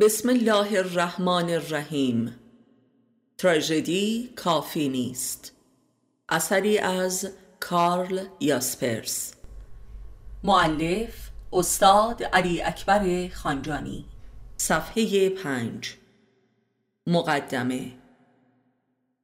بسم 0.00 0.28
الله 0.28 0.78
الرحمن 0.78 1.50
الرحیم. 1.50 2.34
تراژدی 3.38 4.32
کافی 4.36 4.88
نیست. 4.88 5.52
اثری 6.28 6.78
از 6.78 7.28
کارل 7.60 8.26
یاسپرس. 8.40 9.34
معلف 10.44 11.30
استاد 11.52 12.22
علی 12.22 12.62
اکبر 12.62 13.28
خانجانی. 13.28 14.04
صفحه 14.56 15.28
پنج. 15.28 15.94
مقدمه. 17.06 17.92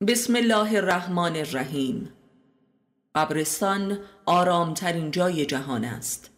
بسم 0.09 0.37
الله 0.37 0.77
الرحمن 0.77 1.37
الرحیم. 1.37 2.13
قبرستان 3.15 3.99
آرامترین 4.27 5.11
جای 5.11 5.47
جهان 5.47 5.85
است. 5.85 6.31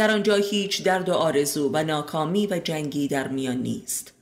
در 0.00 0.10
آنجا 0.10 0.34
هیچ 0.34 0.82
درد 0.82 1.08
و 1.08 1.12
آرزو 1.12 1.70
و 1.72 1.84
ناکامی 1.84 2.46
و 2.46 2.58
جنگی 2.58 3.08
در 3.08 3.28
میان 3.28 3.56
نیست. 3.56 4.12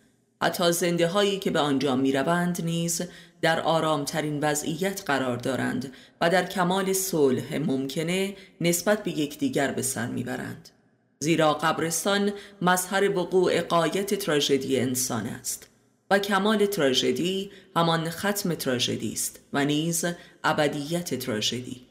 حتی 0.43 0.73
زنده 0.73 1.07
هایی 1.07 1.39
که 1.39 1.51
به 1.51 1.61
آنجا 1.61 1.97
می 1.97 2.13
روند 2.13 2.65
نیز 2.65 3.03
در 3.41 3.61
آرامترین 3.61 4.41
وضعیت 4.41 5.03
قرار 5.07 5.37
دارند 5.37 5.93
و 6.21 6.31
در 6.31 6.47
کمال 6.47 6.93
صلح 6.93 7.59
ممکنه 7.59 8.37
نسبت 8.61 9.03
به 9.03 9.19
یکدیگر 9.19 9.73
به 9.73 9.83
سر 9.83 10.07
می‌برند. 10.07 10.69
زیرا 11.19 11.55
قبرستان 11.55 12.33
مظهر 12.63 13.19
وقوع 13.19 13.61
قایت 13.61 14.15
تراژدی 14.15 14.81
انسان 14.81 15.27
است 15.27 15.69
و 16.11 16.19
کمال 16.19 16.67
تراژدی 16.67 17.51
همان 17.77 18.11
ختم 18.11 18.55
تراژدی 18.55 19.13
است 19.13 19.41
و 19.53 19.65
نیز 19.65 20.05
ابدیت 20.45 21.15
تراژدی. 21.15 21.88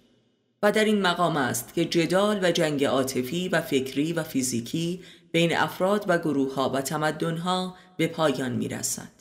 و 0.63 0.71
در 0.71 0.85
این 0.85 1.01
مقام 1.01 1.37
است 1.37 1.73
که 1.73 1.85
جدال 1.85 2.39
و 2.43 2.51
جنگ 2.51 2.85
عاطفی 2.85 3.49
و 3.49 3.61
فکری 3.61 4.13
و 4.13 4.23
فیزیکی 4.23 5.03
بین 5.31 5.57
افراد 5.57 6.05
و 6.07 6.17
گروه 6.17 6.53
ها 6.55 6.69
و 6.69 6.81
تمدن 6.81 7.37
ها 7.37 7.75
به 7.97 8.07
پایان 8.07 8.51
می 8.51 8.67
رسد. 8.67 9.11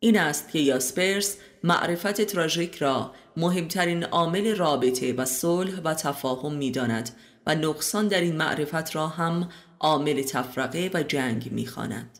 این 0.00 0.18
است 0.18 0.50
که 0.50 0.58
یاسپرس 0.58 1.36
معرفت 1.64 2.20
تراژیک 2.20 2.76
را 2.76 3.12
مهمترین 3.36 4.04
عامل 4.04 4.56
رابطه 4.56 5.12
و 5.12 5.24
صلح 5.24 5.80
و 5.80 5.94
تفاهم 5.94 6.54
می 6.54 6.70
داند 6.70 7.10
و 7.46 7.54
نقصان 7.54 8.08
در 8.08 8.20
این 8.20 8.36
معرفت 8.36 8.96
را 8.96 9.08
هم 9.08 9.48
عامل 9.80 10.22
تفرقه 10.22 10.90
و 10.94 11.02
جنگ 11.02 11.52
می 11.52 11.66
خاند. 11.66 12.18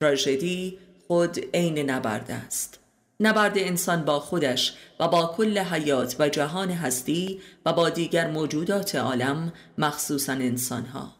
تراژدی 0.00 0.78
خود 1.06 1.38
عین 1.54 1.90
نبرد 1.90 2.30
است. 2.30 2.77
نبرد 3.20 3.58
انسان 3.58 4.04
با 4.04 4.20
خودش 4.20 4.74
و 5.00 5.08
با 5.08 5.34
کل 5.36 5.58
حیات 5.58 6.16
و 6.18 6.28
جهان 6.28 6.70
هستی 6.70 7.40
و 7.66 7.72
با 7.72 7.90
دیگر 7.90 8.30
موجودات 8.30 8.94
عالم 8.94 9.52
مخصوصا 9.78 10.32
انسانها. 10.32 11.12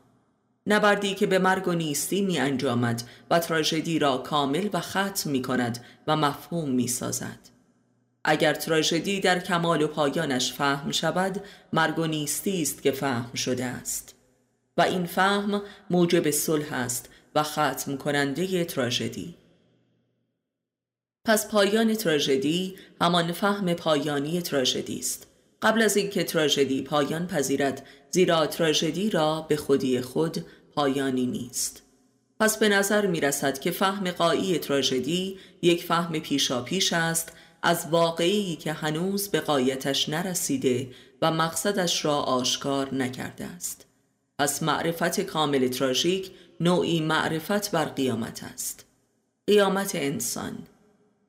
نبردی 0.67 1.15
که 1.15 1.27
به 1.27 1.39
مرگ 1.39 1.69
و 1.69 1.73
نیستی 1.73 2.23
می 2.23 2.39
انجامد 2.39 3.03
و 3.31 3.39
تراژدی 3.39 3.99
را 3.99 4.19
کامل 4.19 4.69
و 4.73 4.81
ختم 4.81 5.31
می 5.31 5.43
کند 5.43 5.85
و 6.07 6.17
مفهوم 6.17 6.71
می 6.71 6.89
سازد. 6.89 7.39
اگر 8.25 8.55
تراژدی 8.55 9.21
در 9.21 9.39
کمال 9.39 9.83
و 9.83 9.89
پایانش 9.89 10.53
فهم 10.53 10.91
شود 10.91 11.41
مرگ 11.73 11.99
و 11.99 12.07
نیستی 12.07 12.63
است 12.63 12.83
که 12.83 12.93
فهم 12.93 13.35
شده 13.35 13.65
است. 13.65 14.15
و 14.77 14.83
این 14.83 15.07
فهم 15.07 15.63
موجب 15.91 16.31
صلح 16.31 16.73
است 16.73 17.09
و 17.35 17.43
ختم 17.43 17.97
کننده 17.97 18.65
تراژدی. 18.65 19.38
پس 21.29 21.49
پایان 21.49 21.95
تراژدی 21.95 22.77
همان 23.01 23.33
فهم 23.33 23.75
پایانی 23.75 24.43
تراژدی 24.43 24.99
است. 24.99 25.27
قبل 25.63 25.83
از 25.83 25.97
اینکه 25.97 26.25
تراژدی 26.25 26.83
پایان 26.83 27.27
پذیرد 27.27 27.87
زیرا 28.11 28.47
تراژدی 28.47 29.11
را 29.11 29.47
به 29.49 29.57
خودی 29.57 30.01
خود 30.01 30.45
پایانی 30.75 31.27
نیست. 31.27 31.83
پس 32.41 32.59
به 32.59 32.69
نظر 32.69 33.07
می 33.07 33.21
رسد 33.21 33.59
که 33.59 33.71
فهم 33.71 34.11
قایی 34.11 34.59
تراژدی 34.59 35.39
یک 35.63 35.85
فهم 35.85 36.19
پیشا 36.19 36.63
پیش 36.63 36.93
است 36.93 37.33
از 37.63 37.87
واقعی 37.91 38.57
که 38.57 38.73
هنوز 38.73 39.29
به 39.29 39.41
قایتش 39.41 40.09
نرسیده 40.09 40.91
و 41.23 41.31
مقصدش 41.31 42.05
را 42.05 42.17
آشکار 42.17 42.95
نکرده 42.95 43.45
است. 43.45 43.87
پس 44.39 44.63
معرفت 44.63 45.21
کامل 45.21 45.69
تراژیک 45.69 46.31
نوعی 46.61 47.01
معرفت 47.01 47.71
بر 47.71 47.85
قیامت 47.85 48.45
است. 48.45 48.85
قیامت 49.47 49.95
انسان 49.95 50.59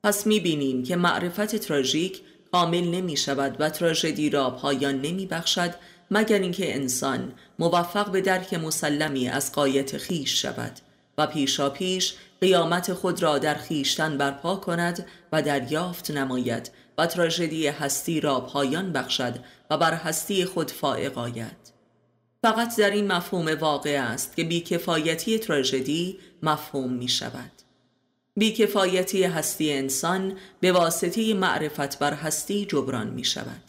پس 0.02 0.26
می 0.26 0.40
بینیم 0.40 0.82
که 0.82 0.96
معرفت 0.96 1.56
تراژیک 1.56 2.20
کامل 2.52 2.84
نمی 2.84 3.16
شود 3.16 3.56
و 3.60 3.70
تراژدی 3.70 4.30
را 4.30 4.50
پایان 4.50 5.00
نمی 5.00 5.26
بخشد 5.26 5.74
مگر 6.10 6.38
اینکه 6.38 6.74
انسان 6.74 7.32
موفق 7.58 8.10
به 8.10 8.20
درک 8.20 8.54
مسلمی 8.54 9.28
از 9.28 9.52
قایت 9.52 9.96
خیش 9.96 10.42
شود 10.42 10.72
و 11.18 11.26
پیشا 11.26 11.70
پیش 11.70 12.14
قیامت 12.40 12.92
خود 12.92 13.22
را 13.22 13.38
در 13.38 13.54
خیشتن 13.54 14.18
برپا 14.18 14.56
کند 14.56 15.06
و 15.32 15.42
دریافت 15.42 16.10
نماید 16.10 16.70
و 16.98 17.06
تراژدی 17.06 17.66
هستی 17.66 18.20
را 18.20 18.40
پایان 18.40 18.92
بخشد 18.92 19.34
و 19.70 19.78
بر 19.78 19.94
هستی 19.94 20.44
خود 20.44 20.70
فائق 20.70 21.18
آید. 21.18 21.56
فقط 22.42 22.78
در 22.78 22.90
این 22.90 23.12
مفهوم 23.12 23.48
واقع 23.60 24.02
است 24.02 24.36
که 24.36 24.44
بیکفایتی 24.44 25.38
تراژدی 25.38 26.18
مفهوم 26.42 26.92
می 26.92 27.08
شود 27.08 27.59
بیکفایتی 28.36 29.24
هستی 29.24 29.72
انسان 29.72 30.32
به 30.60 30.72
واسطه 30.72 31.34
معرفت 31.34 31.98
بر 31.98 32.14
هستی 32.14 32.66
جبران 32.66 33.10
می 33.10 33.24
شود 33.24 33.62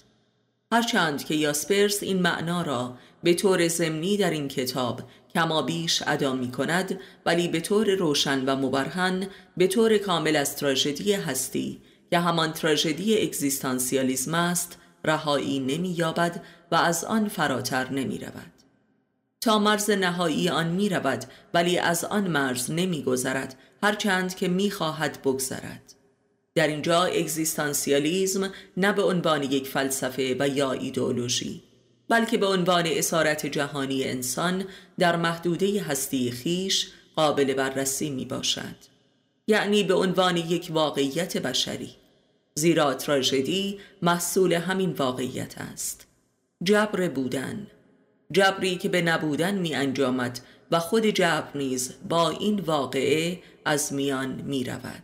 هرچند 0.72 1.26
که 1.26 1.36
یاسپرس 1.36 2.04
این 2.04 2.22
معنا 2.22 2.62
را 2.62 2.98
به 3.24 3.34
طور 3.34 3.68
زمینی 3.68 4.18
در 4.18 4.30
این 4.30 4.48
کتاب 4.48 5.02
کما 5.36 5.62
بیش 5.62 6.04
ادا 6.08 6.34
می 6.34 6.52
کند 6.52 7.00
ولی 7.26 7.48
به 7.48 7.60
طور 7.60 7.96
روشن 7.96 8.46
و 8.46 8.56
مبرهن 8.56 9.28
به 9.58 9.68
طور 9.68 9.98
کامل 9.98 10.36
از 10.36 10.56
تراژدی 10.56 11.14
هستی 11.14 11.82
که 12.10 12.20
همان 12.20 12.54
تراژدی 12.54 13.22
اگزیستانسیالیسم 13.22 14.34
است 14.34 14.78
رهایی 15.06 15.60
نمی 15.60 15.90
یابد 15.90 16.44
و 16.72 16.76
از 16.76 17.04
آن 17.04 17.28
فراتر 17.28 17.92
نمی 17.92 18.18
رود 18.18 18.52
تا 19.42 19.60
مرز 19.60 19.90
نهایی 19.90 20.50
آن 20.50 20.68
می 20.68 20.90
رود 20.90 21.26
ولی 21.54 21.78
از 21.78 22.06
آن 22.06 22.28
مرز 22.28 22.72
نمی 22.72 23.04
گذرد 23.04 23.56
هرچند 23.84 24.36
که 24.36 24.48
می 24.48 24.72
خواهد 24.72 25.22
بگذرد. 25.22 25.94
در 26.56 26.68
اینجا 26.68 27.04
اگزیستانسیالیزم 27.04 28.52
نه 28.78 28.94
به 28.94 29.04
عنوان 29.04 29.44
یک 29.44 29.68
فلسفه 29.68 30.36
و 30.40 30.48
یا 30.48 30.72
ایدئولوژی 30.72 31.64
بلکه 32.10 32.38
به 32.38 32.48
عنوان 32.48 32.84
اسارت 32.88 33.46
جهانی 33.46 34.04
انسان 34.04 34.66
در 35.00 35.16
محدوده 35.16 35.82
هستی 35.82 36.32
خیش 36.32 36.92
قابل 37.16 37.54
بررسی 37.54 38.10
می 38.10 38.26
باشد 38.26 38.76
یعنی 39.48 39.84
به 39.84 39.94
عنوان 39.94 40.38
یک 40.38 40.68
واقعیت 40.70 41.38
بشری. 41.38 41.90
زیرا 42.56 42.94
تراژدی 42.94 43.80
محصول 44.02 44.54
همین 44.54 44.92
واقعیت 44.92 45.56
است. 45.58 46.08
جبر 46.64 47.08
بودن. 47.08 47.68
جبری 48.32 48.76
که 48.76 48.90
به 48.90 49.02
نبودن 49.02 49.56
می 49.56 49.76
انجامد 49.76 50.40
و 50.72 50.80
خود 50.80 51.06
جبر 51.06 51.50
نیز 51.56 51.94
با 52.10 52.30
این 52.30 52.60
واقعه 52.60 53.40
از 53.66 53.94
میان 53.94 54.42
می 54.46 54.64
رود 54.64 55.04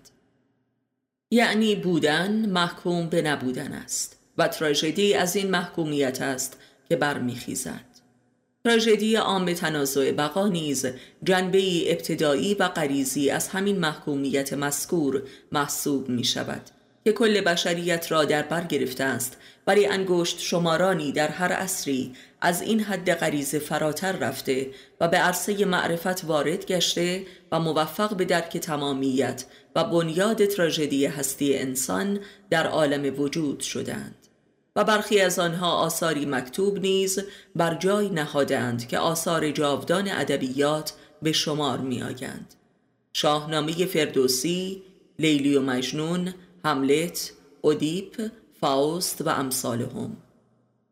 یعنی 1.32 1.76
بودن 1.76 2.46
محکوم 2.46 3.10
به 3.10 3.22
نبودن 3.22 3.72
است 3.72 4.20
و 4.38 4.48
تراژدی 4.48 5.14
از 5.14 5.36
این 5.36 5.52
محکومیت 5.52 6.22
است 6.22 6.60
که 6.90 6.96
برمیخیزد. 6.96 7.86
تراژدی 8.64 9.16
عام 9.16 9.54
تنازع 9.54 10.12
بقا 10.12 10.48
نیز 10.48 10.86
جنبه 11.24 11.92
ابتدایی 11.92 12.54
و 12.54 12.68
غریزی 12.68 13.30
از 13.30 13.48
همین 13.48 13.80
محکومیت 13.80 14.54
مذکور 14.54 15.24
محسوب 15.52 16.10
می 16.10 16.24
شود 16.24 16.62
که 17.08 17.14
کل 17.14 17.42
بشریت 17.42 18.12
را 18.12 18.26
در 18.26 18.42
بر 18.42 18.64
گرفته 18.64 19.04
است 19.04 19.38
ولی 19.68 19.86
انگشت 19.86 20.40
شمارانی 20.40 21.12
در 21.12 21.28
هر 21.28 21.52
عصری 21.52 22.14
از 22.42 22.62
این 22.62 22.80
حد 22.80 23.14
غریزه 23.14 23.60
فراتر 23.60 24.12
رفته 24.12 24.72
و 25.02 25.08
به 25.08 25.18
عرصه 25.18 25.66
معرفت 25.66 26.26
وارد 26.26 26.66
گشته 26.66 27.26
و 27.52 27.60
موفق 27.60 28.16
به 28.16 28.26
درک 28.26 28.58
تمامیت 28.58 29.46
و 29.76 29.84
بنیاد 29.84 30.46
تراژدی 30.46 31.06
هستی 31.06 31.58
انسان 31.58 32.20
در 32.50 32.68
عالم 32.68 33.20
وجود 33.20 33.60
شدند 33.60 34.28
و 34.76 34.84
برخی 34.84 35.22
از 35.22 35.40
آنها 35.40 35.72
آثاری 35.72 36.26
مکتوب 36.26 36.80
نیز 36.80 37.20
بر 37.56 37.76
جای 37.76 38.10
نهادند 38.10 38.88
که 38.88 38.98
آثار 38.98 39.52
جاودان 39.52 40.08
ادبیات 40.08 40.94
به 41.22 41.32
شمار 41.32 41.80
می 41.80 42.04
آگند. 42.04 42.54
شاهنامه 43.14 43.86
فردوسی، 43.86 44.84
لیلی 45.20 45.56
و 45.56 45.62
مجنون، 45.62 46.34
هملت، 46.68 47.32
اودیپ، 47.62 48.28
فاوست 48.62 49.22
و 49.22 49.30
امثالهم 49.30 50.18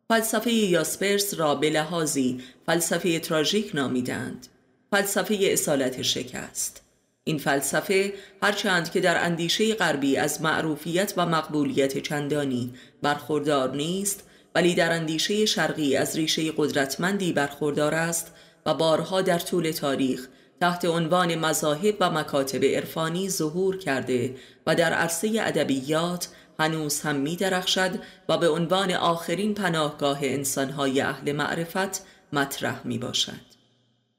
فلسفه 0.10 0.52
یاسپرس 0.52 1.34
را 1.34 1.56
به 1.56 1.70
لحاظی 1.70 2.42
فلسفه 2.66 3.20
تراژیک 3.20 3.72
نامیدند. 3.76 4.48
فلسفه 4.92 5.38
اصالت 5.42 6.02
شکست. 6.02 6.82
این 7.24 7.38
فلسفه 7.38 8.14
هرچند 8.42 8.92
که 8.92 9.00
در 9.00 9.26
اندیشه 9.26 9.74
غربی 9.74 10.18
از 10.18 10.42
معروفیت 10.42 11.14
و 11.18 11.26
مقبولیت 11.26 11.98
چندانی 11.98 12.74
برخوردار 13.02 13.76
نیست 13.76 14.24
ولی 14.56 14.76
در 14.76 14.92
اندیشه 14.92 15.46
شرقی 15.46 15.96
از 15.96 16.16
ریشه 16.16 16.52
قدرتمندی 16.58 17.34
برخوردار 17.34 17.94
است 17.94 18.32
و 18.66 18.74
بارها 18.74 19.22
در 19.22 19.40
طول 19.40 19.72
تاریخ 19.72 20.28
تحت 20.62 20.86
عنوان 20.86 21.36
مذاهب 21.36 21.96
و 22.00 22.10
مکاتب 22.10 22.66
عرفانی 22.66 23.30
ظهور 23.30 23.78
کرده 23.78 24.36
و 24.68 24.76
در 24.76 24.94
عرصه 24.94 25.32
ادبیات 25.42 26.28
هنوز 26.60 27.02
هم 27.02 27.16
می 27.16 27.36
درخشد 27.36 27.92
و 28.30 28.38
به 28.38 28.50
عنوان 28.50 28.92
آخرین 28.92 29.54
پناهگاه 29.54 30.20
انسانهای 30.22 31.02
اهل 31.02 31.32
معرفت 31.32 32.06
مطرح 32.34 32.88
می 32.88 32.98
باشد. 32.98 33.56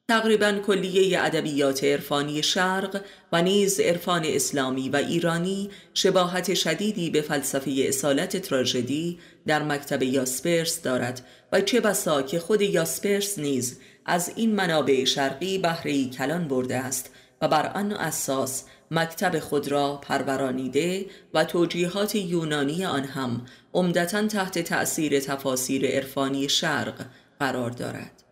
تقریبا 0.09 0.53
کلیه 0.53 1.23
ادبیات 1.23 1.85
عرفانی 1.85 2.43
شرق 2.43 3.01
و 3.33 3.43
نیز 3.43 3.81
عرفان 3.81 4.23
اسلامی 4.25 4.89
و 4.89 4.97
ایرانی 4.97 5.71
شباهت 5.95 6.55
شدیدی 6.55 7.11
به 7.11 7.21
فلسفه 7.21 7.73
اصالت 7.77 8.37
تراژدی 8.37 9.19
در 9.47 9.63
مکتب 9.63 10.03
یاسپرس 10.03 10.83
دارد 10.83 11.27
و 11.53 11.61
چه 11.61 11.81
بسا 11.81 12.23
که 12.23 12.39
خود 12.39 12.63
یاسپرس 12.63 13.39
نیز 13.39 13.79
از 14.07 14.33
این 14.37 14.55
منابع 14.55 15.05
شرقی 15.05 15.59
بهره 15.59 16.05
کلان 16.05 16.49
برده 16.49 16.77
است 16.77 17.11
و 17.43 17.49
بر 17.49 17.67
آن 17.67 17.93
اساس 17.93 18.65
مکتب 18.91 19.39
خود 19.39 19.69
را 19.69 19.97
پرورانیده 20.03 21.07
و 21.35 21.45
توجیهات 21.45 22.15
یونانی 22.15 22.85
آن 22.85 23.05
هم 23.05 23.47
عمدتا 23.75 24.27
تحت 24.27 24.59
تأثیر 24.59 25.21
تفاسیر 25.21 25.87
عرفانی 25.87 26.49
شرق 26.49 27.05
قرار 27.41 27.71
دارد. 27.71 28.23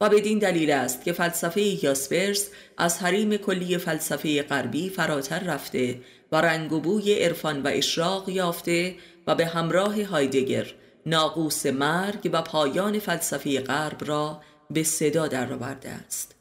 و 0.00 0.08
بدین 0.08 0.38
دلیل 0.38 0.70
است 0.70 1.04
که 1.04 1.12
فلسفه 1.12 1.84
یاسپرس 1.84 2.48
از 2.78 2.98
حریم 2.98 3.36
کلی 3.36 3.78
فلسفه 3.78 4.42
غربی 4.42 4.88
فراتر 4.88 5.38
رفته 5.38 6.00
و 6.32 6.36
رنگ 6.36 6.72
و 6.72 6.80
بوی 6.80 7.14
عرفان 7.14 7.62
و 7.62 7.68
اشراق 7.72 8.28
یافته 8.28 8.94
و 9.26 9.34
به 9.34 9.46
همراه 9.46 10.04
هایدگر 10.04 10.66
ناقوس 11.06 11.66
مرگ 11.66 12.30
و 12.32 12.42
پایان 12.42 12.98
فلسفه 12.98 13.60
غرب 13.60 14.04
را 14.04 14.40
به 14.70 14.82
صدا 14.82 15.28
درآورده 15.28 15.88
است. 15.88 16.34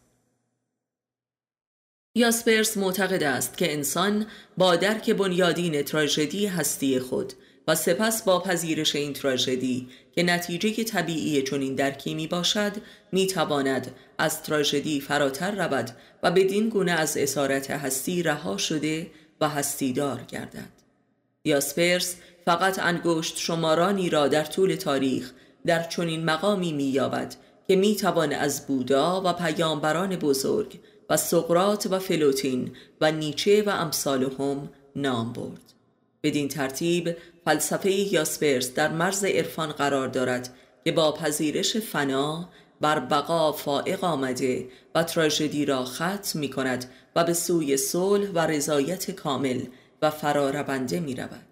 یاسپرس 2.16 2.78
معتقد 2.78 3.24
است 3.24 3.58
که 3.58 3.74
انسان 3.74 4.26
با 4.58 4.76
درک 4.76 5.10
بنیادین 5.10 5.82
تراژدی 5.82 6.46
هستی 6.46 7.00
خود 7.00 7.34
و 7.68 7.76
سپس 7.76 8.24
با 8.24 8.40
پذیرش 8.40 8.96
این 8.96 9.14
تراژدی 9.14 9.88
که 10.12 10.24
نتیجه 10.24 10.84
طبیعی 10.84 11.42
چنین 11.42 11.76
درکی 11.76 12.14
می 12.14 12.28
باشد 12.28 12.72
می 13.12 13.28
تواند 13.28 13.96
از 14.18 14.44
تراژدی 14.44 15.02
فراتر 15.02 15.52
رود 15.52 15.90
و 16.24 16.32
بدین 16.32 16.70
گونه 16.70 16.92
از 16.92 17.18
اسارت 17.18 17.72
هستی 17.72 18.24
رها 18.24 18.58
شده 18.58 19.12
و 19.42 19.50
هستیدار 19.50 20.22
گردد. 20.24 20.72
یاسپرس 21.46 22.16
فقط 22.46 22.80
انگشت 22.80 23.38
شمارانی 23.38 24.10
را 24.10 24.28
در 24.28 24.44
طول 24.44 24.76
تاریخ 24.76 25.32
در 25.66 25.84
چنین 25.84 26.26
مقامی 26.26 26.74
می 26.74 26.84
یابد 26.84 27.36
که 27.70 27.76
می 27.76 27.96
توان 27.96 28.34
از 28.34 28.68
بودا 28.68 29.22
و 29.26 29.34
پیامبران 29.34 30.16
بزرگ 30.16 30.80
و 31.10 31.18
سقرات 31.18 31.88
و 31.92 32.00
فلوتین 32.00 32.72
و 33.02 33.12
نیچه 33.12 33.64
و 33.64 33.70
امثالهم 33.70 34.70
نام 34.96 35.34
برد 35.34 35.74
بدین 36.24 36.48
ترتیب 36.48 37.18
فلسفه 37.46 37.92
یاسپرس 37.92 38.74
در 38.74 38.92
مرز 38.92 39.24
عرفان 39.24 39.72
قرار 39.72 40.08
دارد 40.08 40.54
که 40.86 40.92
با 40.92 41.12
پذیرش 41.12 41.78
فنا 41.78 42.50
بر 42.82 43.00
بقا 43.00 43.52
فائق 43.52 44.04
آمده 44.04 44.70
و 44.96 45.04
تراژدی 45.04 45.66
را 45.66 45.86
ختم 45.86 46.40
می 46.40 46.50
کند 46.50 46.92
و 47.16 47.24
به 47.24 47.34
سوی 47.34 47.78
صلح 47.78 48.30
و 48.30 48.40
رضایت 48.40 49.12
کامل 49.12 49.62
و 50.02 50.10
فراربنده 50.10 51.00
می 51.00 51.16
رود. 51.16 51.46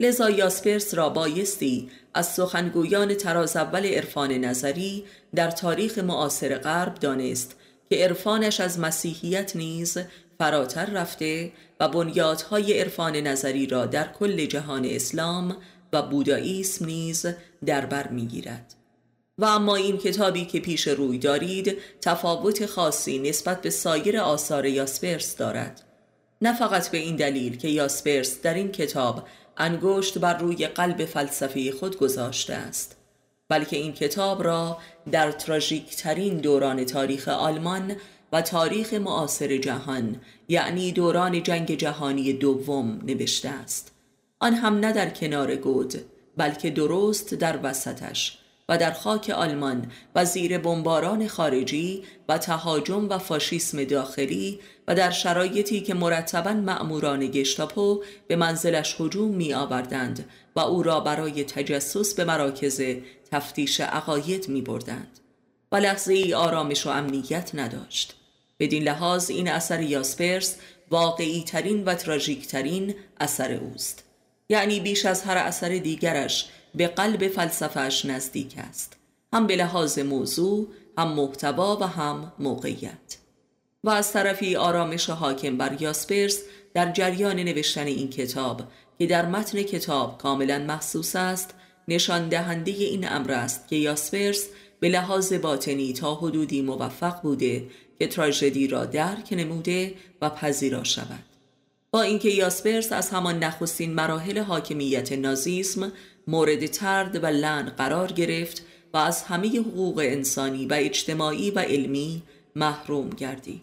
لذا 0.00 0.30
یاسپرس 0.30 0.94
را 0.94 1.08
بایستی 1.08 1.90
از 2.14 2.34
سخنگویان 2.34 3.14
تراز 3.14 3.56
اول 3.56 3.86
عرفان 3.86 4.32
نظری 4.32 5.04
در 5.34 5.50
تاریخ 5.50 5.98
معاصر 5.98 6.58
غرب 6.58 6.94
دانست 6.94 7.56
که 7.90 7.96
عرفانش 7.96 8.60
از 8.60 8.78
مسیحیت 8.78 9.56
نیز 9.56 9.98
فراتر 10.38 10.86
رفته 10.86 11.52
و 11.80 11.88
بنیادهای 11.88 12.80
عرفان 12.80 13.16
نظری 13.16 13.66
را 13.66 13.86
در 13.86 14.12
کل 14.12 14.46
جهان 14.46 14.84
اسلام 14.84 15.56
و 15.92 16.02
بوداییسم 16.02 16.84
نیز 16.84 17.26
در 17.66 17.86
بر 17.86 18.08
می‌گیرد. 18.08 18.74
و 19.38 19.44
اما 19.44 19.76
این 19.76 19.98
کتابی 19.98 20.44
که 20.44 20.60
پیش 20.60 20.88
روی 20.88 21.18
دارید 21.18 21.78
تفاوت 22.00 22.66
خاصی 22.66 23.18
نسبت 23.18 23.62
به 23.62 23.70
سایر 23.70 24.18
آثار 24.18 24.66
یاسپرس 24.66 25.36
دارد. 25.36 25.82
نه 26.42 26.58
فقط 26.58 26.90
به 26.90 26.98
این 26.98 27.16
دلیل 27.16 27.56
که 27.56 27.68
یاسپرس 27.68 28.42
در 28.42 28.54
این 28.54 28.72
کتاب 28.72 29.28
انگشت 29.56 30.18
بر 30.18 30.38
روی 30.38 30.66
قلب 30.66 31.04
فلسفه 31.04 31.72
خود 31.72 31.98
گذاشته 31.98 32.54
است 32.54 32.96
بلکه 33.48 33.76
این 33.76 33.92
کتاب 33.92 34.44
را 34.44 34.78
در 35.12 35.32
تراژیک 35.32 35.96
ترین 35.96 36.36
دوران 36.36 36.84
تاریخ 36.84 37.28
آلمان 37.28 37.96
و 38.32 38.42
تاریخ 38.42 38.94
معاصر 38.94 39.56
جهان 39.56 40.20
یعنی 40.48 40.92
دوران 40.92 41.42
جنگ 41.42 41.74
جهانی 41.74 42.32
دوم 42.32 43.00
نوشته 43.02 43.48
است. 43.48 43.92
آن 44.40 44.54
هم 44.54 44.78
نه 44.78 44.92
در 44.92 45.10
کنار 45.10 45.56
گود 45.56 45.94
بلکه 46.36 46.70
درست 46.70 47.34
در 47.34 47.58
وسطش. 47.62 48.38
و 48.68 48.78
در 48.78 48.92
خاک 48.92 49.30
آلمان 49.30 49.92
و 50.14 50.24
زیر 50.24 50.58
بمباران 50.58 51.28
خارجی 51.28 52.04
و 52.28 52.38
تهاجم 52.38 53.08
و 53.08 53.18
فاشیسم 53.18 53.84
داخلی 53.84 54.60
و 54.88 54.94
در 54.94 55.10
شرایطی 55.10 55.80
که 55.80 55.94
مرتبا 55.94 56.52
مأموران 56.52 57.26
گشتاپو 57.26 58.02
به 58.28 58.36
منزلش 58.36 59.00
هجوم 59.00 59.34
می 59.34 59.54
آوردند 59.54 60.30
و 60.56 60.60
او 60.60 60.82
را 60.82 61.00
برای 61.00 61.44
تجسس 61.44 62.14
به 62.14 62.24
مراکز 62.24 62.80
تفتیش 63.30 63.80
عقاید 63.80 64.48
می 64.48 64.62
بردند 64.62 65.20
و 65.72 65.76
لحظه 65.76 66.12
ای 66.12 66.34
آرامش 66.34 66.86
و 66.86 66.90
امنیت 66.90 67.50
نداشت. 67.54 68.14
بدین 68.58 68.82
لحاظ 68.82 69.30
این 69.30 69.48
اثر 69.48 69.80
یاسپرس 69.80 70.56
واقعی 70.90 71.44
ترین 71.44 71.84
و 71.84 71.94
تراژیک 71.94 72.46
ترین 72.46 72.94
اثر 73.20 73.52
اوست. 73.52 74.04
یعنی 74.48 74.80
بیش 74.80 75.06
از 75.06 75.22
هر 75.22 75.36
اثر 75.36 75.68
دیگرش 75.68 76.48
به 76.74 76.86
قلب 76.86 77.28
فلسفهش 77.28 78.04
نزدیک 78.04 78.54
است. 78.58 78.96
هم 79.32 79.46
به 79.46 79.56
لحاظ 79.56 79.98
موضوع 79.98 80.68
هم 80.98 81.12
محتوا 81.12 81.78
و 81.80 81.84
هم 81.84 82.32
موقعیت. 82.38 83.18
و 83.84 83.90
از 83.90 84.12
طرفی 84.12 84.56
آرامش 84.56 85.10
حاکم 85.10 85.56
بر 85.56 85.82
یاسپرس 85.82 86.42
در 86.74 86.92
جریان 86.92 87.36
نوشتن 87.36 87.86
این 87.86 88.10
کتاب 88.10 88.62
که 88.98 89.06
در 89.06 89.26
متن 89.26 89.62
کتاب 89.62 90.18
کاملا 90.18 90.58
محسوس 90.58 91.16
است 91.16 91.54
نشان 91.88 92.28
دهنده 92.28 92.70
این 92.70 93.08
امر 93.08 93.32
است 93.32 93.68
که 93.68 93.76
یاسپرس 93.76 94.46
به 94.80 94.88
لحاظ 94.88 95.32
باطنی 95.32 95.92
تا 95.92 96.14
حدودی 96.14 96.62
موفق 96.62 97.22
بوده 97.22 97.66
که 97.98 98.06
تراژدی 98.06 98.66
را 98.66 98.84
درک 98.84 99.32
نموده 99.32 99.94
و 100.22 100.30
پذیرا 100.30 100.84
شود. 100.84 101.33
با 101.94 102.02
اینکه 102.02 102.30
یاسپرس 102.30 102.92
از 102.92 103.10
همان 103.10 103.38
نخستین 103.38 103.94
مراحل 103.94 104.38
حاکمیت 104.38 105.12
نازیسم 105.12 105.92
مورد 106.26 106.66
ترد 106.66 107.24
و 107.24 107.26
لن 107.26 107.62
قرار 107.62 108.12
گرفت 108.12 108.62
و 108.94 108.96
از 108.96 109.22
همه 109.22 109.60
حقوق 109.60 109.98
انسانی 109.98 110.66
و 110.66 110.74
اجتماعی 110.74 111.50
و 111.50 111.58
علمی 111.58 112.22
محروم 112.56 113.10
گردید. 113.10 113.62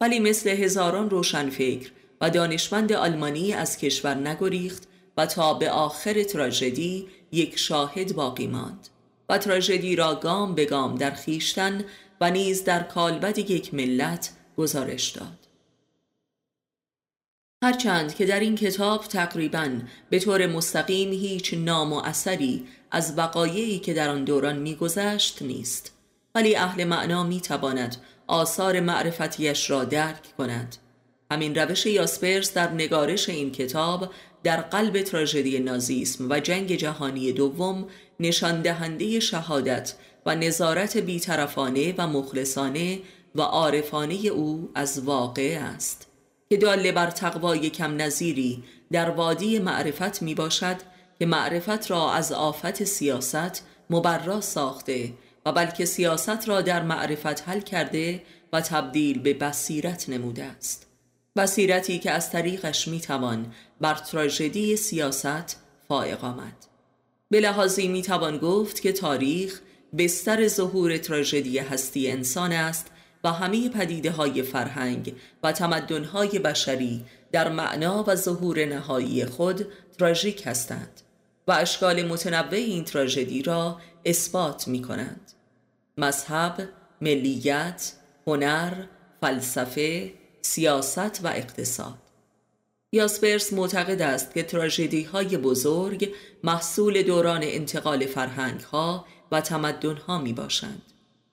ولی 0.00 0.18
مثل 0.18 0.50
هزاران 0.50 1.10
روشنفکر 1.10 1.90
و 2.20 2.30
دانشمند 2.30 2.92
آلمانی 2.92 3.52
از 3.52 3.78
کشور 3.78 4.14
نگریخت 4.14 4.82
و 5.16 5.26
تا 5.26 5.54
به 5.54 5.70
آخر 5.70 6.22
تراژدی 6.22 7.06
یک 7.32 7.58
شاهد 7.58 8.14
باقی 8.14 8.46
ماند 8.46 8.88
و 9.28 9.38
تراژدی 9.38 9.96
را 9.96 10.14
گام 10.14 10.54
به 10.54 10.64
گام 10.64 10.94
در 10.94 11.10
خیشتن 11.10 11.84
و 12.20 12.30
نیز 12.30 12.64
در 12.64 12.82
کالبد 12.82 13.38
یک 13.38 13.74
ملت 13.74 14.30
گزارش 14.56 15.10
داد. 15.10 15.45
هرچند 17.66 18.14
که 18.14 18.26
در 18.26 18.40
این 18.40 18.54
کتاب 18.54 19.04
تقریبا 19.04 19.70
به 20.10 20.18
طور 20.18 20.46
مستقیم 20.46 21.12
هیچ 21.12 21.54
نام 21.54 21.92
و 21.92 22.02
اثری 22.04 22.64
از 22.90 23.14
وقایعی 23.16 23.78
که 23.78 23.94
در 23.94 24.08
آن 24.08 24.24
دوران 24.24 24.56
میگذشت 24.58 25.42
نیست. 25.42 25.92
ولی 26.34 26.56
اهل 26.56 26.84
معنا 26.84 27.24
می 27.24 27.40
تواند 27.40 27.96
آثار 28.26 28.80
معرفتیش 28.80 29.70
را 29.70 29.84
درک 29.84 30.36
کند. 30.38 30.76
همین 31.30 31.54
روش 31.54 31.86
یاسپرس 31.86 32.54
در 32.54 32.70
نگارش 32.70 33.28
این 33.28 33.52
کتاب 33.52 34.10
در 34.42 34.60
قلب 34.60 35.02
تراژدی 35.02 35.58
نازیسم 35.58 36.30
و 36.30 36.40
جنگ 36.40 36.74
جهانی 36.74 37.32
دوم 37.32 37.86
نشان 38.20 38.62
دهنده 38.62 39.20
شهادت 39.20 39.94
و 40.26 40.34
نظارت 40.34 40.96
بیطرفانه 40.96 41.94
و 41.98 42.06
مخلصانه 42.06 43.00
و 43.34 43.40
عارفانه 43.40 44.14
او 44.14 44.70
از 44.74 45.02
واقع 45.02 45.58
است. 45.60 46.05
که 46.50 46.56
داله 46.56 46.92
بر 46.92 47.10
تقوای 47.10 47.70
کم 47.70 47.96
نظیری 47.96 48.64
در 48.92 49.10
وادی 49.10 49.58
معرفت 49.58 50.22
می 50.22 50.34
باشد 50.34 50.76
که 51.18 51.26
معرفت 51.26 51.90
را 51.90 52.12
از 52.12 52.32
آفت 52.32 52.84
سیاست 52.84 53.64
مبرا 53.90 54.40
ساخته 54.40 55.12
و 55.46 55.52
بلکه 55.52 55.84
سیاست 55.84 56.48
را 56.48 56.60
در 56.60 56.82
معرفت 56.82 57.48
حل 57.48 57.60
کرده 57.60 58.22
و 58.52 58.60
تبدیل 58.60 59.18
به 59.18 59.34
بصیرت 59.34 60.08
نموده 60.08 60.44
است. 60.44 60.86
بصیرتی 61.36 61.98
که 61.98 62.10
از 62.10 62.30
طریقش 62.30 62.88
می 62.88 63.00
توان 63.00 63.54
بر 63.80 63.94
تراژدی 63.94 64.76
سیاست 64.76 65.62
فائق 65.88 66.24
آمد. 66.24 66.66
به 67.30 67.40
لحاظی 67.40 67.88
می 67.88 68.02
توان 68.02 68.38
گفت 68.38 68.80
که 68.80 68.92
تاریخ 68.92 69.60
بستر 69.98 70.48
ظهور 70.48 70.98
تراژدی 70.98 71.58
هستی 71.58 72.10
انسان 72.10 72.52
است 72.52 72.90
و 73.24 73.32
همه 73.32 73.68
پدیده 73.68 74.10
های 74.10 74.42
فرهنگ 74.42 75.14
و 75.42 75.52
تمدن 75.52 76.04
های 76.04 76.38
بشری 76.38 77.04
در 77.32 77.48
معنا 77.48 78.04
و 78.06 78.14
ظهور 78.14 78.64
نهایی 78.64 79.24
خود 79.24 79.66
تراژیک 79.98 80.46
هستند 80.46 81.00
و 81.48 81.52
اشکال 81.52 82.02
متنوع 82.02 82.54
این 82.54 82.84
تراژدی 82.84 83.42
را 83.42 83.80
اثبات 84.04 84.68
می 84.68 84.82
کنند 84.82 85.32
مذهب، 85.98 86.68
ملیت، 87.00 87.92
هنر، 88.26 88.72
فلسفه، 89.20 90.12
سیاست 90.42 91.24
و 91.24 91.28
اقتصاد 91.28 91.98
یاسپرس 92.92 93.52
معتقد 93.52 94.02
است 94.02 94.34
که 94.34 94.42
تراژدی 94.42 95.02
های 95.02 95.36
بزرگ 95.36 96.12
محصول 96.44 97.02
دوران 97.02 97.40
انتقال 97.42 98.06
فرهنگ 98.06 98.60
ها 98.60 99.06
و 99.32 99.40
تمدن 99.40 99.96
ها 99.96 100.18
می 100.18 100.32
باشند. 100.32 100.82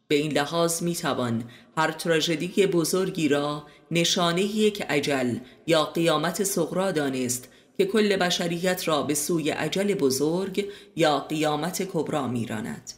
به 0.08 0.16
این 0.16 0.32
لحاظ 0.32 0.84
می 0.84 0.96
توان 0.96 1.44
هر 1.78 1.92
تراژدی 1.92 2.68
بزرگی 2.68 3.28
را 3.28 3.64
نشانه 3.92 4.42
یک 4.42 4.82
عجل 4.82 5.38
یا 5.68 5.86
قیامت 5.86 6.44
سغرا 6.44 6.92
دانست 6.92 7.50
که 7.78 7.86
کل 7.86 8.16
بشریت 8.16 8.88
را 8.88 9.04
به 9.04 9.14
سوی 9.14 9.50
عجل 9.50 9.94
بزرگ 9.94 10.66
یا 10.96 11.20
قیامت 11.20 11.84
کبرا 11.94 12.28
میراند. 12.28 12.92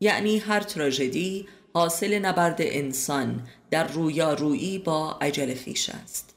یعنی 0.00 0.38
هر 0.38 0.60
تراژدی 0.60 1.48
حاصل 1.74 2.18
نبرد 2.18 2.56
انسان 2.60 3.48
در 3.70 3.86
رویارویی 3.86 4.78
با 4.78 5.18
عجل 5.20 5.54
خیش 5.54 5.90
است. 5.90 6.34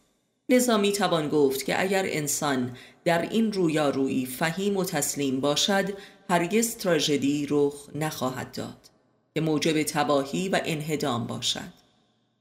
لذا 0.50 0.91
توان 0.91 1.29
گفت 1.29 1.65
که 1.65 1.81
اگر 1.81 2.03
انسان 2.07 2.77
در 3.05 3.21
این 3.21 3.53
رویارویی 3.53 4.25
فهیم 4.25 4.77
و 4.77 4.83
تسلیم 4.83 5.39
باشد 5.39 5.93
هرگز 6.29 6.75
تراژدی 6.75 7.47
رخ 7.50 7.73
نخواهد 7.95 8.51
داد 8.51 8.89
که 9.33 9.41
موجب 9.41 9.83
تباهی 9.83 10.50
و 10.50 10.62
انهدام 10.65 11.27
باشد. 11.27 11.83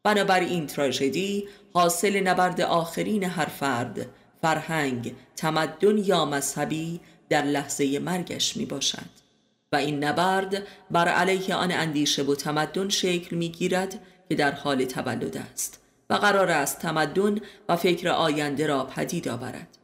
بنابراین 0.05 0.67
تراژدی 0.67 1.49
حاصل 1.73 2.21
نبرد 2.21 2.61
آخرین 2.61 3.25
هر 3.25 3.47
فرد 3.47 4.07
فرهنگ 4.43 5.15
تمدن 5.37 5.99
یا 5.99 6.25
مذهبی 6.25 7.01
در 7.29 7.43
لحظه 7.43 7.99
مرگش 7.99 8.57
می 8.57 8.67
باشد 8.67 9.23
و 9.73 9.77
این 9.77 10.05
نبرد 10.05 10.67
بر 10.91 11.09
علیه 11.09 11.55
آن 11.55 11.73
اندیشه 11.73 12.23
و 12.23 12.35
تمدن 12.35 12.89
شکل 12.89 13.37
می 13.37 13.49
گیرد 13.49 14.01
که 14.29 14.35
در 14.35 14.53
حال 14.53 14.85
تولد 14.85 15.37
است 15.37 15.83
و 16.11 16.15
قرار 16.15 16.51
است 16.51 16.79
تمدن 16.79 17.39
و 17.69 17.77
فکر 17.77 18.09
آینده 18.09 18.67
را 18.67 18.85
پدید 18.85 19.29
آورد. 19.29 19.79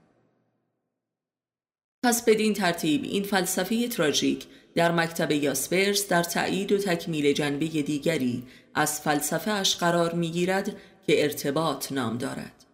پس 2.04 2.25
بدین 2.25 2.54
ترتیب 2.54 3.04
این 3.04 3.22
فلسفه 3.22 3.88
تراژیک 3.88 4.46
در 4.78 4.92
مکتب 4.92 5.30
یاسپرس 5.30 6.08
در 6.08 6.23
تأیید 6.23 6.73
و 6.73 6.78
تکمیل 6.78 7.32
جنبه 7.32 7.66
دیگری 7.66 8.42
از 8.75 9.00
فلسفه 9.00 9.50
اش 9.50 9.76
قرار 9.76 10.14
می‌گیرد 10.14 10.76
که 11.06 11.23
ارتباط 11.23 11.92
نام 11.92 12.18
دارد. 12.18 12.64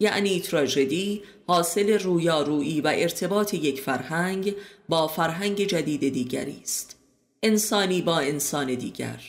یعنی 0.00 0.40
تراژدی 0.40 1.22
حاصل 1.46 1.98
رویارویی 1.98 2.80
و 2.80 2.92
ارتباط 2.96 3.54
یک 3.54 3.80
فرهنگ 3.80 4.54
با 4.88 5.06
فرهنگ 5.06 5.64
جدید 5.64 6.12
دیگری 6.12 6.60
است. 6.62 6.96
انسانی 7.42 8.02
با 8.02 8.18
انسان 8.18 8.74
دیگر. 8.74 9.20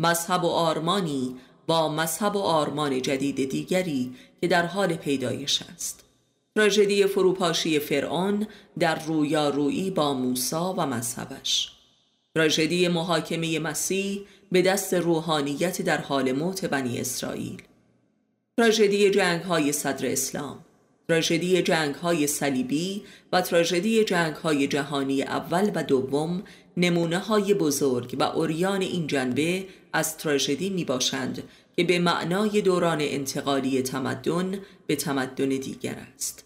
مذهب 0.00 0.44
و 0.44 0.48
آرمانی 0.48 1.36
با 1.66 1.88
مذهب 1.88 2.36
و 2.36 2.40
آرمان 2.40 3.02
جدید 3.02 3.50
دیگری 3.50 4.14
که 4.40 4.48
در 4.48 4.66
حال 4.66 4.94
پیدایش 4.94 5.62
است. 5.74 6.04
تراژدی 6.56 7.06
فروپاشی 7.06 7.78
فرعون 7.78 8.46
در 8.78 9.04
رویارویی 9.04 9.90
با 9.90 10.14
موسا 10.14 10.74
و 10.78 10.86
مذهبش. 10.86 11.72
تراژدی 12.34 12.88
محاکمه 12.88 13.58
مسیح 13.58 14.26
به 14.52 14.62
دست 14.62 14.94
روحانیت 14.94 15.82
در 15.82 16.00
حال 16.00 16.32
موت 16.32 16.64
بنی 16.64 17.00
اسرائیل. 17.00 17.62
تراژدی 18.56 19.10
جنگ 19.10 19.42
های 19.42 19.72
صدر 19.72 20.12
اسلام. 20.12 20.64
تراژدی 21.08 21.62
جنگ 21.62 21.94
های 21.94 22.26
صلیبی 22.26 23.02
و 23.32 23.40
تراژدی 23.40 24.04
جنگ 24.04 24.34
های 24.34 24.66
جهانی 24.66 25.22
اول 25.22 25.70
و 25.74 25.82
دوم 25.82 26.42
نمونه 26.76 27.18
های 27.18 27.54
بزرگ 27.54 28.16
و 28.18 28.22
اوریان 28.22 28.82
این 28.82 29.06
جنبه 29.06 29.66
از 29.92 30.16
تراژدی 30.16 30.70
می 30.70 30.84
باشند 30.84 31.42
که 31.76 31.84
به 31.84 31.98
معنای 31.98 32.60
دوران 32.62 32.98
انتقالی 33.00 33.82
تمدن 33.82 34.58
به 34.86 34.96
تمدن 34.96 35.48
دیگر 35.48 35.96
است. 36.14 36.43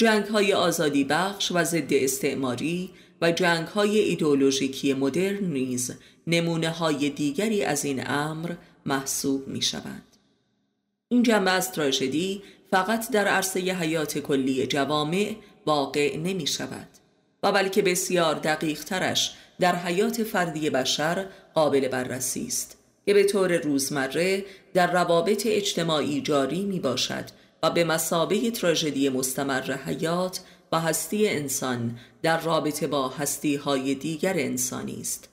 جنگ 0.00 0.24
های 0.24 0.52
آزادی 0.52 1.04
بخش 1.04 1.52
و 1.52 1.64
ضد 1.64 1.92
استعماری 1.92 2.90
و 3.20 3.32
جنگ 3.32 3.66
های 3.66 3.98
ایدولوژیکی 3.98 4.94
مدرن 4.94 5.44
نیز 5.44 5.92
نمونه 6.26 6.70
های 6.70 7.10
دیگری 7.10 7.64
از 7.64 7.84
این 7.84 8.02
امر 8.06 8.52
محسوب 8.86 9.48
می 9.48 9.62
شوند. 9.62 10.16
این 11.08 11.22
جنبه 11.22 11.50
از 11.50 11.72
تراژدی 11.72 12.42
فقط 12.70 13.10
در 13.10 13.28
عرصه 13.28 13.60
حیات 13.60 14.18
کلی 14.18 14.66
جوامع 14.66 15.36
واقع 15.66 16.16
نمی 16.16 16.46
شود 16.46 16.88
و 17.42 17.52
بلکه 17.52 17.82
بسیار 17.82 18.34
دقیق 18.34 18.84
ترش 18.84 19.34
در 19.60 19.76
حیات 19.76 20.22
فردی 20.22 20.70
بشر 20.70 21.26
قابل 21.54 21.88
بررسی 21.88 22.46
است 22.46 22.78
که 23.06 23.14
به 23.14 23.24
طور 23.24 23.56
روزمره 23.56 24.44
در 24.74 24.92
روابط 24.92 25.42
اجتماعی 25.46 26.20
جاری 26.20 26.62
می 26.62 26.80
باشد 26.80 27.39
و 27.62 27.70
به 27.70 27.84
مسابه 27.84 28.50
تراژدی 28.50 29.08
مستمر 29.08 29.72
حیات 29.72 30.40
و 30.72 30.80
هستی 30.80 31.28
انسان 31.28 31.98
در 32.22 32.40
رابطه 32.40 32.86
با 32.86 33.08
هستی 33.08 33.56
های 33.56 33.94
دیگر 33.94 34.34
انسانی 34.36 35.00
است 35.00 35.28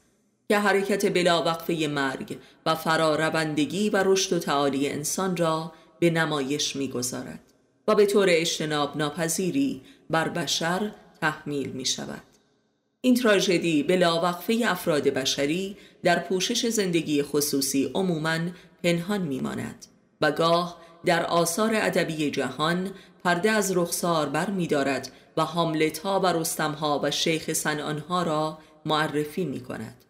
که 0.47 0.59
حرکت 0.59 1.13
بلا 1.13 1.43
وقفه 1.43 1.87
مرگ 1.87 2.37
و 2.65 2.75
فراروندگی 2.75 3.89
و 3.89 4.03
رشد 4.05 4.33
و 4.33 4.39
تعالی 4.39 4.89
انسان 4.89 5.37
را 5.37 5.71
به 5.99 6.09
نمایش 6.09 6.75
می‌گذارد 6.75 7.39
و 7.87 7.95
به 7.95 8.05
طور 8.05 8.27
اجتناب 8.29 8.97
ناپذیری 8.97 9.81
بر 10.09 10.29
بشر 10.29 10.91
تحمیل 11.21 11.69
می 11.69 11.85
شود. 11.85 12.21
این 13.01 13.15
تراژدی 13.15 13.83
بلا 13.83 14.21
وقفه 14.21 14.61
افراد 14.65 15.03
بشری 15.03 15.77
در 16.03 16.19
پوشش 16.19 16.65
زندگی 16.65 17.23
خصوصی 17.23 17.91
عموماً 17.93 18.39
پنهان 18.83 19.21
میماند 19.21 19.85
و 20.21 20.31
گاه 20.31 20.81
در 21.05 21.25
آثار 21.25 21.71
ادبی 21.73 22.31
جهان 22.31 22.91
پرده 23.23 23.51
از 23.51 23.77
رخسار 23.77 24.29
بر 24.29 24.49
می 24.49 24.67
دارد 24.67 25.11
و 25.37 25.41
حاملت 25.41 25.99
ها 25.99 26.19
و 26.19 26.25
رستم 26.25 26.71
ها 26.71 26.99
و 27.03 27.11
شیخ 27.11 27.53
سنان 27.53 27.97
ها 27.97 28.23
را 28.23 28.57
معرفی 28.85 29.45
می 29.45 29.59
کند. 29.59 30.05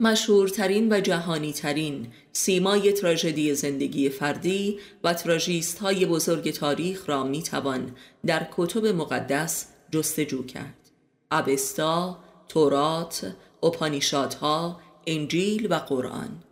مشهورترین 0.00 0.92
و 0.92 1.00
جهانی 1.00 1.52
ترین 1.52 2.12
سیمای 2.32 2.92
تراژدی 2.92 3.54
زندگی 3.54 4.08
فردی 4.08 4.78
و 5.04 5.14
تراژیست 5.14 5.78
های 5.78 6.06
بزرگ 6.06 6.50
تاریخ 6.50 7.08
را 7.08 7.24
می 7.24 7.42
توان 7.42 7.96
در 8.26 8.46
کتب 8.56 8.86
مقدس 8.86 9.66
جستجو 9.90 10.46
کرد. 10.46 10.90
ابستا، 11.30 12.18
تورات، 12.48 13.34
اپانیشادها، 13.62 14.80
انجیل 15.06 15.72
و 15.72 15.74
قرآن 15.74 16.42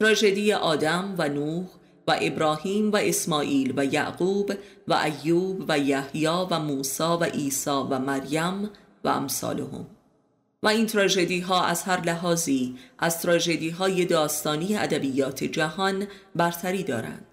تراژدی 0.00 0.52
آدم 0.52 1.14
و 1.18 1.28
نوح 1.28 1.66
و 2.08 2.16
ابراهیم 2.20 2.92
و 2.92 2.96
اسماعیل 2.96 3.72
و 3.76 3.84
یعقوب 3.84 4.52
و 4.88 4.94
ایوب 4.94 5.64
و 5.68 5.78
یحیی 5.78 6.26
و 6.26 6.58
موسی 6.58 7.02
و 7.02 7.24
عیسی 7.24 7.70
و 7.70 7.98
مریم 7.98 8.70
و 9.04 9.08
امثالهم. 9.08 9.86
و 10.62 10.68
این 10.68 10.86
تراژدی 10.86 11.40
ها 11.40 11.64
از 11.64 11.82
هر 11.82 12.00
لحاظی 12.00 12.76
از 12.98 13.22
تراژدی 13.22 13.70
های 13.70 14.04
داستانی 14.04 14.76
ادبیات 14.76 15.44
جهان 15.44 16.06
برتری 16.34 16.82
دارند. 16.82 17.26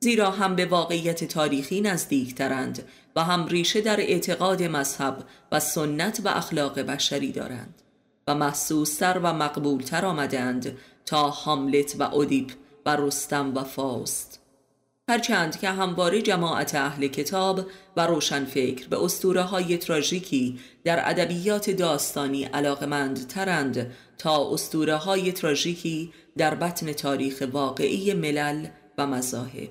زیرا 0.00 0.30
هم 0.30 0.56
به 0.56 0.66
واقعیت 0.66 1.24
تاریخی 1.24 1.80
نزدیکترند 1.80 2.82
و 3.16 3.24
هم 3.24 3.46
ریشه 3.46 3.80
در 3.80 4.00
اعتقاد 4.00 4.62
مذهب 4.62 5.24
و 5.52 5.60
سنت 5.60 6.20
و 6.24 6.28
اخلاق 6.28 6.80
بشری 6.80 7.32
دارند 7.32 7.82
و 8.26 8.34
محسوستر 8.34 9.20
و 9.22 9.32
مقبولتر 9.32 10.04
آمدند 10.04 10.78
تا 11.08 11.30
هاملت 11.30 11.96
و 11.98 12.02
اودیپ 12.02 12.52
و 12.86 12.96
رستم 12.96 13.54
و 13.54 13.64
فاست 13.64 14.40
هرچند 15.08 15.58
که 15.58 15.68
همواره 15.68 16.22
جماعت 16.22 16.74
اهل 16.74 17.06
کتاب 17.06 17.60
و 17.96 18.06
روشنفکر 18.06 18.88
به 18.88 19.04
اسطوره 19.04 19.42
های 19.42 19.78
تراژیکی 19.78 20.60
در 20.84 21.10
ادبیات 21.10 21.70
داستانی 21.70 22.44
علاقمند 22.44 23.26
ترند 23.26 23.92
تا 24.18 24.52
اسطوره 24.52 24.96
های 24.96 25.32
تراژیکی 25.32 26.12
در 26.36 26.54
بطن 26.54 26.92
تاریخ 26.92 27.48
واقعی 27.52 28.14
ملل 28.14 28.66
و 28.98 29.06
مذاهب. 29.06 29.70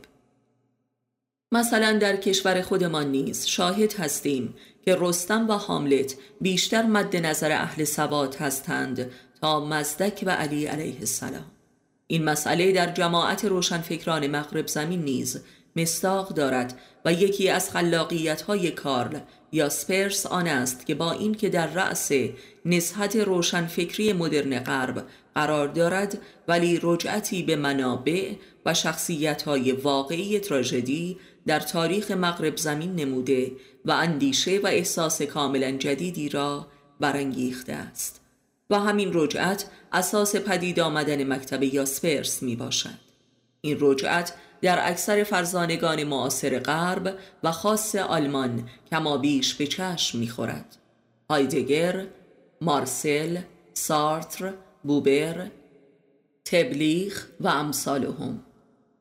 مثلا 1.51 1.97
در 1.97 2.15
کشور 2.15 2.61
خودمان 2.61 3.11
نیز 3.11 3.45
شاهد 3.45 3.93
هستیم 3.93 4.55
که 4.85 4.97
رستم 4.99 5.49
و 5.49 5.53
حاملت 5.53 6.15
بیشتر 6.41 6.83
مد 6.83 7.15
نظر 7.15 7.51
اهل 7.51 7.83
سواد 7.83 8.35
هستند 8.35 9.11
تا 9.41 9.65
مزدک 9.65 10.23
و 10.27 10.29
علی 10.29 10.65
علیه 10.65 10.99
السلام. 10.99 11.45
این 12.07 12.23
مسئله 12.23 12.71
در 12.71 12.91
جماعت 12.93 13.45
روشنفکران 13.45 14.27
مغرب 14.27 14.67
زمین 14.67 15.01
نیز 15.01 15.41
مستاق 15.75 16.29
دارد 16.29 16.79
و 17.05 17.13
یکی 17.13 17.49
از 17.49 17.71
خلاقیت 17.71 18.41
های 18.41 18.71
کارل 18.71 19.19
یا 19.51 19.69
سپرس 19.69 20.25
آن 20.25 20.47
است 20.47 20.85
که 20.85 20.95
با 20.95 21.11
اینکه 21.11 21.49
در 21.49 21.67
رأس 21.67 22.11
نسحت 22.65 23.15
روشنفکری 23.15 24.13
مدرن 24.13 24.59
غرب 24.59 25.05
قرار 25.35 25.67
دارد 25.67 26.17
ولی 26.47 26.79
رجعتی 26.83 27.43
به 27.43 27.55
منابع 27.55 28.31
و 28.65 28.73
شخصیت 28.73 29.41
های 29.41 29.71
واقعی 29.71 30.39
تراژدی 30.39 31.17
در 31.47 31.59
تاریخ 31.59 32.11
مغرب 32.11 32.57
زمین 32.57 32.95
نموده 32.95 33.51
و 33.85 33.91
اندیشه 33.91 34.59
و 34.63 34.67
احساس 34.67 35.21
کاملا 35.21 35.71
جدیدی 35.71 36.29
را 36.29 36.67
برانگیخته 36.99 37.73
است. 37.73 38.26
و 38.69 38.79
همین 38.79 39.11
رجعت 39.13 39.65
اساس 39.91 40.35
پدید 40.35 40.79
آمدن 40.79 41.33
مکتب 41.33 41.63
یاسپرس 41.63 42.43
می 42.43 42.55
باشد 42.55 43.07
این 43.61 43.77
رجعت 43.81 44.33
در 44.61 44.89
اکثر 44.89 45.23
فرزانگان 45.23 46.03
معاصر 46.03 46.59
غرب 46.59 47.17
و 47.43 47.51
خاص 47.51 47.95
آلمان 47.95 48.69
کما 48.91 49.17
بیش 49.17 49.55
به 49.55 49.67
چشم 49.67 50.19
می‌خورد. 50.19 50.77
هایدگر، 51.29 52.05
مارسل، 52.61 53.37
سارتر، 53.73 54.53
بوبر، 54.83 55.47
تبلیغ 56.45 57.13
و 57.39 57.47
امثالهم 57.47 58.43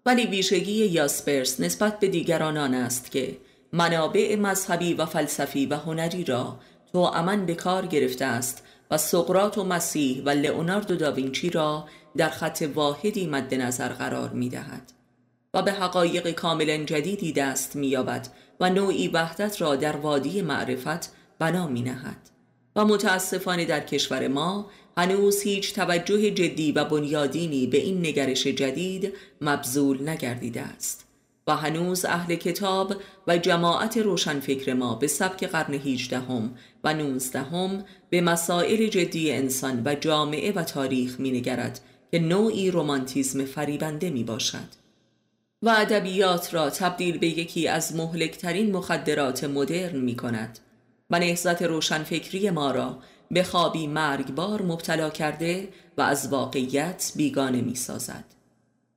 ولی 0.06 0.26
ویژگی 0.26 0.86
یاسپرس 0.86 1.60
نسبت 1.60 2.00
به 2.00 2.08
دیگران 2.08 2.56
آن 2.56 2.74
است 2.74 3.10
که 3.10 3.36
منابع 3.72 4.36
مذهبی 4.36 4.94
و 4.94 5.06
فلسفی 5.06 5.66
و 5.66 5.74
هنری 5.76 6.24
را 6.24 6.60
تو 6.92 6.98
امن 6.98 7.46
به 7.46 7.54
کار 7.54 7.86
گرفته 7.86 8.24
است 8.24 8.65
و 8.90 8.98
سقرات 8.98 9.58
و 9.58 9.64
مسیح 9.64 10.22
و 10.24 10.30
لئوناردو 10.30 10.96
داوینچی 10.96 11.50
را 11.50 11.88
در 12.16 12.28
خط 12.28 12.68
واحدی 12.74 13.26
مد 13.26 13.54
نظر 13.54 13.88
قرار 13.88 14.30
می 14.30 14.48
دهد. 14.48 14.92
و 15.54 15.62
به 15.62 15.72
حقایق 15.72 16.30
کاملا 16.30 16.76
جدیدی 16.76 17.32
دست 17.32 17.76
مییابد 17.76 18.28
و 18.60 18.70
نوعی 18.70 19.08
وحدت 19.08 19.60
را 19.60 19.76
در 19.76 19.96
وادی 19.96 20.42
معرفت 20.42 21.12
بنا 21.38 21.66
می 21.66 21.82
نهد. 21.82 22.30
و 22.76 22.84
متاسفانه 22.84 23.64
در 23.64 23.80
کشور 23.80 24.28
ما 24.28 24.70
هنوز 24.96 25.42
هیچ 25.42 25.74
توجه 25.74 26.30
جدی 26.30 26.72
و 26.72 26.84
بنیادینی 26.84 27.66
به 27.66 27.78
این 27.78 28.06
نگرش 28.06 28.46
جدید 28.46 29.12
مبذول 29.40 30.08
نگردیده 30.08 30.60
است 30.60 31.05
و 31.46 31.56
هنوز 31.56 32.04
اهل 32.04 32.34
کتاب 32.34 32.94
و 33.26 33.38
جماعت 33.38 33.96
روشنفکر 33.96 34.74
ما 34.74 34.94
به 34.94 35.06
سبک 35.06 35.44
قرن 35.44 35.74
هیجدهم 35.74 36.54
و 36.84 36.94
نوزدهم 36.94 37.84
به 38.10 38.20
مسائل 38.20 38.86
جدی 38.86 39.32
انسان 39.32 39.82
و 39.84 39.94
جامعه 39.94 40.52
و 40.52 40.62
تاریخ 40.62 41.20
می 41.20 41.30
نگرد 41.30 41.80
که 42.10 42.18
نوعی 42.18 42.70
رومانتیزم 42.70 43.44
فریبنده 43.44 44.10
می 44.10 44.24
باشد. 44.24 44.86
و 45.62 45.74
ادبیات 45.78 46.54
را 46.54 46.70
تبدیل 46.70 47.18
به 47.18 47.26
یکی 47.26 47.68
از 47.68 47.96
مهلکترین 47.96 48.76
مخدرات 48.76 49.44
مدرن 49.44 49.96
می 49.96 50.16
کند 50.16 50.58
و 51.10 51.18
نهزت 51.18 51.62
روشنفکری 51.62 52.50
ما 52.50 52.70
را 52.70 52.98
به 53.30 53.42
خوابی 53.42 53.86
مرگبار 53.86 54.62
مبتلا 54.62 55.10
کرده 55.10 55.68
و 55.98 56.02
از 56.02 56.28
واقعیت 56.32 57.12
بیگانه 57.16 57.60
می 57.60 57.74
سازد. 57.74 58.35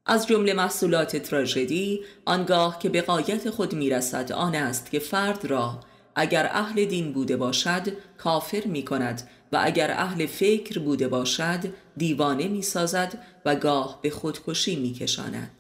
از 0.10 0.28
جمله 0.28 0.54
محصولات 0.54 1.16
تراژدی 1.16 2.02
آنگاه 2.26 2.80
که 2.80 2.90
به 2.90 3.02
قایت 3.02 3.50
خود 3.50 3.74
می 3.74 3.90
رسد 3.90 4.32
آن 4.32 4.56
است 4.56 4.92
که 4.92 5.00
فرد 5.00 5.46
را 5.46 5.80
اگر 6.16 6.50
اهل 6.54 6.86
دین 6.86 7.14
بوده 7.14 7.38
باشد 7.38 7.88
کافر 8.18 8.64
می 8.66 8.86
کند 8.86 9.30
و 9.52 9.60
اگر 9.64 9.92
اهل 9.92 10.26
فکر 10.26 10.80
بوده 10.80 11.08
باشد 11.08 11.60
دیوانه 11.98 12.48
می 12.48 12.62
سازد 12.62 13.18
و 13.46 13.56
گاه 13.56 14.00
به 14.02 14.10
خودکشی 14.10 14.76
می 14.76 14.94
کشاند. 14.94 15.52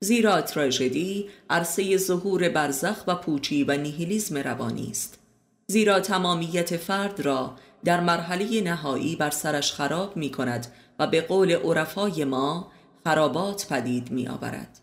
زیرا 0.00 0.42
تراژدی 0.42 1.28
عرصه 1.50 1.96
ظهور 1.96 2.48
برزخ 2.48 3.04
و 3.06 3.14
پوچی 3.14 3.64
و 3.64 3.76
نیهیلیزم 3.76 4.38
روانی 4.38 4.88
است 4.90 5.18
زیرا 5.66 6.00
تمامیت 6.00 6.76
فرد 6.76 7.20
را 7.20 7.56
در 7.84 8.00
مرحله 8.00 8.60
نهایی 8.60 9.16
بر 9.16 9.30
سرش 9.30 9.72
خراب 9.72 10.16
می 10.16 10.30
کند 10.30 10.66
و 10.98 11.06
به 11.06 11.20
قول 11.20 11.52
عرفای 11.52 12.24
ما 12.24 12.70
خرابات 13.04 13.66
پدید 13.68 14.10
می 14.10 14.28
آورد 14.28 14.78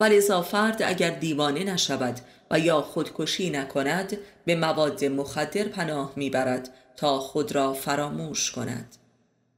ولذا 0.00 0.42
فرد 0.42 0.82
اگر 0.82 1.10
دیوانه 1.10 1.64
نشود 1.64 2.20
و 2.50 2.58
یا 2.58 2.82
خودکشی 2.82 3.50
نکند 3.50 4.18
به 4.44 4.56
مواد 4.56 5.04
مخدر 5.04 5.64
پناه 5.64 6.12
می‌برد 6.16 6.74
تا 6.96 7.18
خود 7.18 7.52
را 7.52 7.72
فراموش 7.72 8.50
کند. 8.50 8.96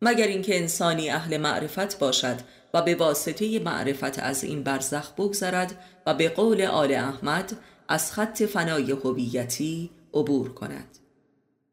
مگر 0.03 0.27
اینکه 0.27 0.59
انسانی 0.59 1.11
اهل 1.11 1.37
معرفت 1.37 1.99
باشد 1.99 2.37
و 2.75 2.83
به 2.83 2.94
واسطه 2.94 3.59
معرفت 3.59 4.18
از 4.18 4.44
این 4.44 4.62
برزخ 4.62 5.12
بگذرد 5.12 5.79
و 6.07 6.14
به 6.14 6.29
قول 6.29 6.62
آل 6.62 6.92
احمد 6.92 7.57
از 7.88 8.12
خط 8.12 8.42
فنای 8.42 8.92
هویتی 8.92 9.90
عبور 10.14 10.55
کند. 10.55 10.99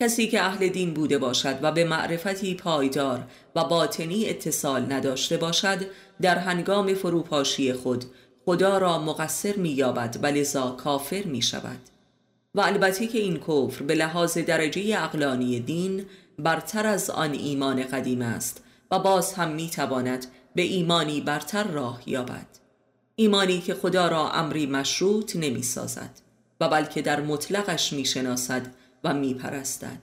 کسی 0.01 0.27
که 0.27 0.41
اهل 0.41 0.67
دین 0.67 0.93
بوده 0.93 1.17
باشد 1.17 1.59
و 1.61 1.71
به 1.71 1.83
معرفتی 1.83 2.55
پایدار 2.55 3.23
و 3.55 3.63
باطنی 3.63 4.29
اتصال 4.29 4.93
نداشته 4.93 5.37
باشد 5.37 5.85
در 6.21 6.37
هنگام 6.37 6.93
فروپاشی 6.93 7.73
خود 7.73 8.05
خدا 8.45 8.77
را 8.77 8.99
مقصر 8.99 9.55
مییابد 9.55 10.19
و 10.21 10.25
لذا 10.25 10.71
کافر 10.71 11.23
می 11.23 11.41
شود 11.41 11.79
و 12.55 12.61
البته 12.61 13.07
که 13.07 13.19
این 13.19 13.37
کفر 13.37 13.83
به 13.83 13.95
لحاظ 13.95 14.37
درجه 14.37 15.03
اقلانی 15.03 15.59
دین 15.59 16.05
برتر 16.39 16.87
از 16.87 17.09
آن 17.09 17.31
ایمان 17.31 17.83
قدیم 17.83 18.21
است 18.21 18.63
و 18.91 18.99
باز 18.99 19.33
هم 19.33 19.51
می 19.51 19.69
تواند 19.69 20.25
به 20.55 20.61
ایمانی 20.61 21.21
برتر 21.21 21.63
راه 21.63 22.01
یابد. 22.05 22.47
ایمانی 23.15 23.61
که 23.61 23.73
خدا 23.73 24.07
را 24.07 24.31
امری 24.31 24.65
مشروط 24.65 25.35
نمی 25.35 25.63
سازد 25.63 26.21
و 26.61 26.69
بلکه 26.69 27.01
در 27.01 27.21
مطلقش 27.21 27.93
می 27.93 28.05
شناسد 28.05 28.61
و 29.07 29.13
می 29.13 29.33
پرستد 29.33 30.01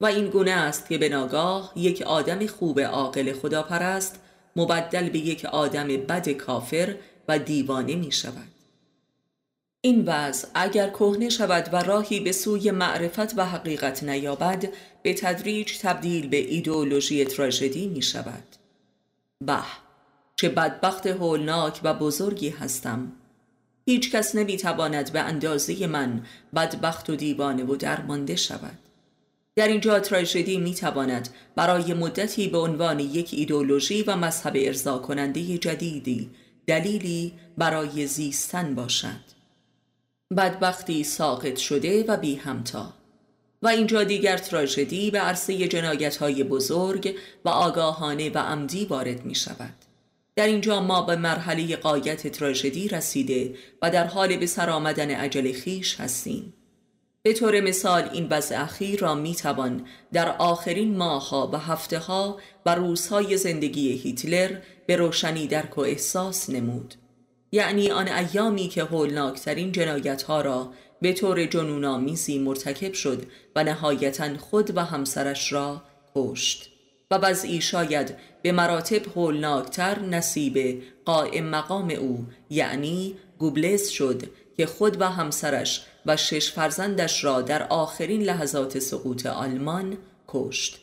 و 0.00 0.06
این 0.06 0.26
گونه 0.26 0.50
است 0.50 0.88
که 0.88 0.98
به 0.98 1.08
ناگاه 1.08 1.72
یک 1.76 2.02
آدم 2.02 2.46
خوب 2.46 2.80
عاقل 2.80 3.32
خدا 3.32 3.62
پرست 3.62 4.20
مبدل 4.56 5.08
به 5.08 5.18
یک 5.18 5.44
آدم 5.44 5.88
بد 5.88 6.28
کافر 6.28 6.96
و 7.28 7.38
دیوانه 7.38 7.94
می 7.94 8.12
شود 8.12 8.48
این 9.80 10.04
وضع 10.06 10.48
اگر 10.54 10.90
کهنه 10.90 11.28
شود 11.28 11.68
و 11.72 11.76
راهی 11.76 12.20
به 12.20 12.32
سوی 12.32 12.70
معرفت 12.70 13.38
و 13.38 13.46
حقیقت 13.46 14.02
نیابد 14.02 14.68
به 15.02 15.14
تدریج 15.14 15.78
تبدیل 15.78 16.28
به 16.28 16.36
ایدئولوژی 16.36 17.24
تراژدی 17.24 17.86
می 17.86 18.02
شود 18.02 18.56
به 19.40 19.58
چه 20.36 20.48
بدبخت 20.48 21.06
هولناک 21.06 21.80
و 21.82 21.94
بزرگی 21.94 22.48
هستم. 22.48 23.12
هیچ 23.86 24.10
کس 24.10 24.34
نمی 24.34 24.56
تواند 24.56 25.12
به 25.12 25.20
اندازه 25.20 25.86
من 25.86 26.22
بدبخت 26.54 27.10
و 27.10 27.16
دیوانه 27.16 27.64
و 27.64 27.76
درمانده 27.76 28.36
شود. 28.36 28.78
در 29.56 29.68
اینجا 29.68 30.00
تراژدی 30.00 30.58
می 30.58 30.74
تواند 30.74 31.28
برای 31.56 31.94
مدتی 31.94 32.48
به 32.48 32.58
عنوان 32.58 33.00
یک 33.00 33.28
ایدولوژی 33.32 34.02
و 34.02 34.16
مذهب 34.16 34.52
ارضا 34.56 34.98
کننده 34.98 35.58
جدیدی 35.58 36.30
دلیلی 36.66 37.32
برای 37.58 38.06
زیستن 38.06 38.74
باشد. 38.74 39.34
بدبختی 40.36 41.04
ساقط 41.04 41.56
شده 41.56 42.04
و 42.08 42.16
بی 42.16 42.34
همتا 42.34 42.92
و 43.62 43.68
اینجا 43.68 44.04
دیگر 44.04 44.38
تراژدی 44.38 45.10
به 45.10 45.18
عرصه 45.18 45.68
جنایت 45.68 46.16
های 46.16 46.44
بزرگ 46.44 47.14
و 47.44 47.48
آگاهانه 47.48 48.30
و 48.30 48.38
عمدی 48.38 48.84
وارد 48.84 49.24
می 49.24 49.34
شود 49.34 49.83
در 50.36 50.46
اینجا 50.46 50.80
ما 50.80 51.02
به 51.02 51.16
مرحله 51.16 51.76
قایت 51.76 52.28
تراژدی 52.28 52.88
رسیده 52.88 53.54
و 53.82 53.90
در 53.90 54.04
حال 54.04 54.36
به 54.36 54.46
سر 54.46 54.70
آمدن 54.70 55.10
عجل 55.10 55.52
خیش 55.52 56.00
هستیم. 56.00 56.54
به 57.22 57.32
طور 57.32 57.60
مثال 57.60 58.08
این 58.12 58.26
وضع 58.30 58.62
اخیر 58.62 59.00
را 59.00 59.14
می 59.14 59.34
توان 59.34 59.86
در 60.12 60.28
آخرین 60.38 60.96
ماهها 60.96 61.50
و 61.52 61.56
هفته 61.56 61.98
ها 61.98 62.38
و 62.66 62.74
روزهای 62.74 63.36
زندگی 63.36 63.92
هیتلر 63.92 64.58
به 64.86 64.96
روشنی 64.96 65.46
درک 65.46 65.78
و 65.78 65.80
احساس 65.80 66.50
نمود. 66.50 66.94
یعنی 67.52 67.90
آن 67.90 68.08
ایامی 68.08 68.68
که 68.68 68.84
هولناکترین 68.84 69.72
جنایت 69.72 70.22
ها 70.22 70.40
را 70.40 70.72
به 71.00 71.12
طور 71.12 71.46
جنونآمیزی 71.46 72.38
مرتکب 72.38 72.92
شد 72.92 73.22
و 73.56 73.64
نهایتا 73.64 74.38
خود 74.38 74.76
و 74.76 74.80
همسرش 74.80 75.52
را 75.52 75.82
کشت. 76.14 76.73
و 77.10 77.14
وضعی 77.14 77.60
شاید 77.60 78.16
به 78.42 78.52
مراتب 78.52 79.06
هولناکتر 79.16 79.98
نصیب 79.98 80.82
قائم 81.04 81.44
مقام 81.44 81.90
او 81.90 82.26
یعنی 82.50 83.14
گوبلز 83.38 83.88
شد 83.88 84.22
که 84.56 84.66
خود 84.66 85.00
و 85.00 85.04
همسرش 85.04 85.86
و 86.06 86.16
شش 86.16 86.52
فرزندش 86.52 87.24
را 87.24 87.42
در 87.42 87.62
آخرین 87.62 88.22
لحظات 88.22 88.78
سقوط 88.78 89.26
آلمان 89.26 89.98
کشت. 90.28 90.80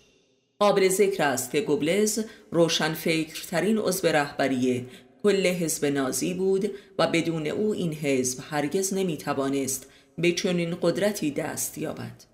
قابل 0.59 0.89
ذکر 0.89 1.23
است 1.23 1.51
که 1.51 1.61
گوبلز 1.61 2.19
روشنفکرترین 2.51 3.77
عضو 3.77 4.07
رهبری 4.07 4.87
کل 5.23 5.47
حزب 5.47 5.85
نازی 5.85 6.33
بود 6.33 6.71
و 6.99 7.07
بدون 7.07 7.47
او 7.47 7.73
این 7.73 7.93
حزب 7.93 8.39
هرگز 8.49 8.93
نمی 8.93 9.17
توانست 9.17 9.87
به 10.17 10.31
چنین 10.31 10.77
قدرتی 10.81 11.31
دست 11.31 11.77
یابد. 11.77 12.30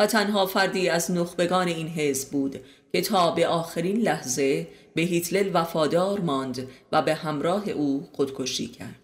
و 0.00 0.06
تنها 0.06 0.46
فردی 0.46 0.88
از 0.88 1.10
نخبگان 1.10 1.68
این 1.68 1.88
حزب 1.88 2.30
بود 2.30 2.60
که 2.92 3.00
تا 3.00 3.30
به 3.30 3.46
آخرین 3.46 3.96
لحظه 3.96 4.68
به 4.94 5.02
هیتلر 5.02 5.50
وفادار 5.54 6.20
ماند 6.20 6.68
و 6.92 7.02
به 7.02 7.14
همراه 7.14 7.68
او 7.68 8.08
خودکشی 8.12 8.66
کرد. 8.68 9.00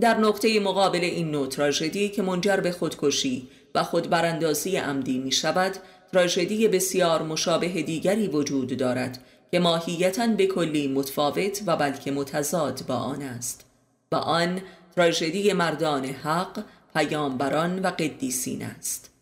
در 0.00 0.18
نقطه 0.18 0.60
مقابل 0.60 1.00
این 1.00 1.30
نوع 1.30 1.46
تراژدی 1.46 2.08
که 2.08 2.22
منجر 2.22 2.56
به 2.56 2.72
خودکشی 2.72 3.48
و 3.74 3.82
خودبراندازی 3.82 4.76
عمدی 4.76 5.18
می 5.18 5.32
شود 5.32 5.76
تراژدی 6.12 6.68
بسیار 6.68 7.22
مشابه 7.22 7.68
دیگری 7.82 8.28
وجود 8.28 8.76
دارد 8.76 9.24
که 9.50 9.58
ماهیتا 9.58 10.26
به 10.26 10.46
کلی 10.46 10.88
متفاوت 10.88 11.62
و 11.66 11.76
بلکه 11.76 12.10
متضاد 12.10 12.80
با 12.86 12.94
آن 12.94 13.22
است. 13.22 13.64
و 14.12 14.16
آن 14.16 14.60
تراژدی 14.96 15.52
مردان 15.52 16.04
حق 16.04 16.64
پیامبران 16.94 17.78
و 17.78 17.86
قدیسین 17.86 18.62
است. 18.62 19.13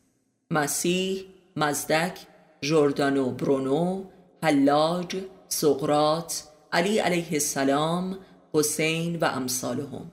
مسیح، 0.53 1.25
مزدک، 1.57 2.19
جردانو 2.61 3.31
برونو، 3.31 4.05
حلاج، 4.43 5.17
سقرات، 5.49 6.43
علی 6.73 6.99
علیه 6.99 7.33
السلام، 7.33 8.19
حسین 8.55 9.17
و 9.17 9.25
امثالهم 9.25 10.13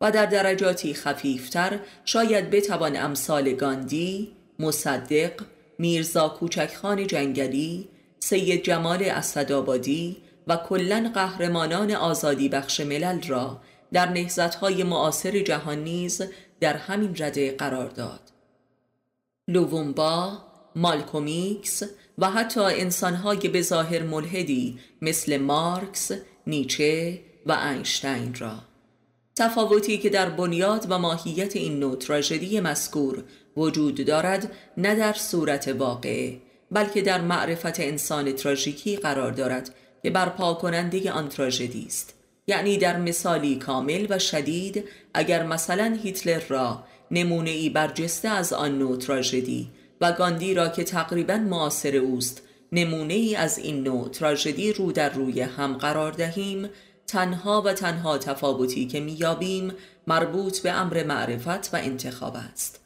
و 0.00 0.10
در 0.10 0.26
درجاتی 0.26 0.94
خفیفتر 0.94 1.80
شاید 2.04 2.50
بتوان 2.50 2.96
امثال 2.96 3.52
گاندی، 3.52 4.32
مصدق، 4.58 5.32
میرزا 5.78 6.28
کوچکخان 6.28 7.06
جنگلی، 7.06 7.88
سید 8.20 8.62
جمال 8.62 9.02
اسدآبادی 9.02 10.16
و 10.46 10.56
کلا 10.56 11.10
قهرمانان 11.14 11.90
آزادی 11.92 12.48
بخش 12.48 12.80
ملل 12.80 13.22
را 13.28 13.60
در 13.92 14.08
نهزتهای 14.08 14.82
معاصر 14.82 15.38
جهان 15.38 15.84
نیز 15.84 16.22
در 16.60 16.76
همین 16.76 17.16
رده 17.18 17.52
قرار 17.52 17.88
داد. 17.88 18.27
لوومبا، 19.48 20.38
مالکومیکس 20.76 21.82
و 22.18 22.30
حتی 22.30 22.60
انسانهای 22.60 23.48
به 23.48 23.62
ظاهر 23.62 24.02
ملحدی 24.02 24.78
مثل 25.02 25.36
مارکس، 25.36 26.10
نیچه 26.46 27.20
و 27.46 27.52
اینشتین 27.52 28.34
را. 28.34 28.54
تفاوتی 29.36 29.98
که 29.98 30.10
در 30.10 30.30
بنیاد 30.30 30.86
و 30.88 30.98
ماهیت 30.98 31.56
این 31.56 31.78
نوع 31.80 31.96
تراژدی 31.96 32.60
مذکور 32.60 33.24
وجود 33.56 34.04
دارد 34.04 34.52
نه 34.76 34.94
در 34.94 35.12
صورت 35.12 35.68
واقعه 35.68 36.40
بلکه 36.70 37.02
در 37.02 37.20
معرفت 37.20 37.80
انسان 37.80 38.32
تراژیکی 38.32 38.96
قرار 38.96 39.32
دارد 39.32 39.74
که 40.02 40.10
برپا 40.10 40.54
کننده 40.54 41.12
آن 41.12 41.28
تراژدی 41.28 41.84
است. 41.86 42.14
یعنی 42.46 42.78
در 42.78 42.98
مثالی 42.98 43.56
کامل 43.56 44.06
و 44.10 44.18
شدید 44.18 44.84
اگر 45.14 45.46
مثلا 45.46 45.98
هیتلر 46.02 46.42
را 46.48 46.84
نمونه 47.10 47.50
ای 47.50 47.70
برجسته 47.70 48.28
از 48.28 48.52
آن 48.52 48.78
نوع 48.78 48.96
تراژدی 48.96 49.70
و 50.00 50.12
گاندی 50.12 50.54
را 50.54 50.68
که 50.68 50.84
تقریبا 50.84 51.36
معاصر 51.36 51.96
اوست 51.96 52.42
نمونه 52.72 53.14
ای 53.14 53.36
از 53.36 53.58
این 53.58 53.82
نوع 53.82 54.08
تراژدی 54.08 54.72
رو 54.72 54.92
در 54.92 55.08
روی 55.12 55.40
هم 55.40 55.76
قرار 55.76 56.12
دهیم 56.12 56.68
تنها 57.06 57.62
و 57.62 57.72
تنها 57.72 58.18
تفاوتی 58.18 58.86
که 58.86 59.00
میابیم 59.00 59.72
مربوط 60.06 60.58
به 60.58 60.70
امر 60.70 61.04
معرفت 61.04 61.74
و 61.74 61.76
انتخاب 61.76 62.36
است. 62.36 62.80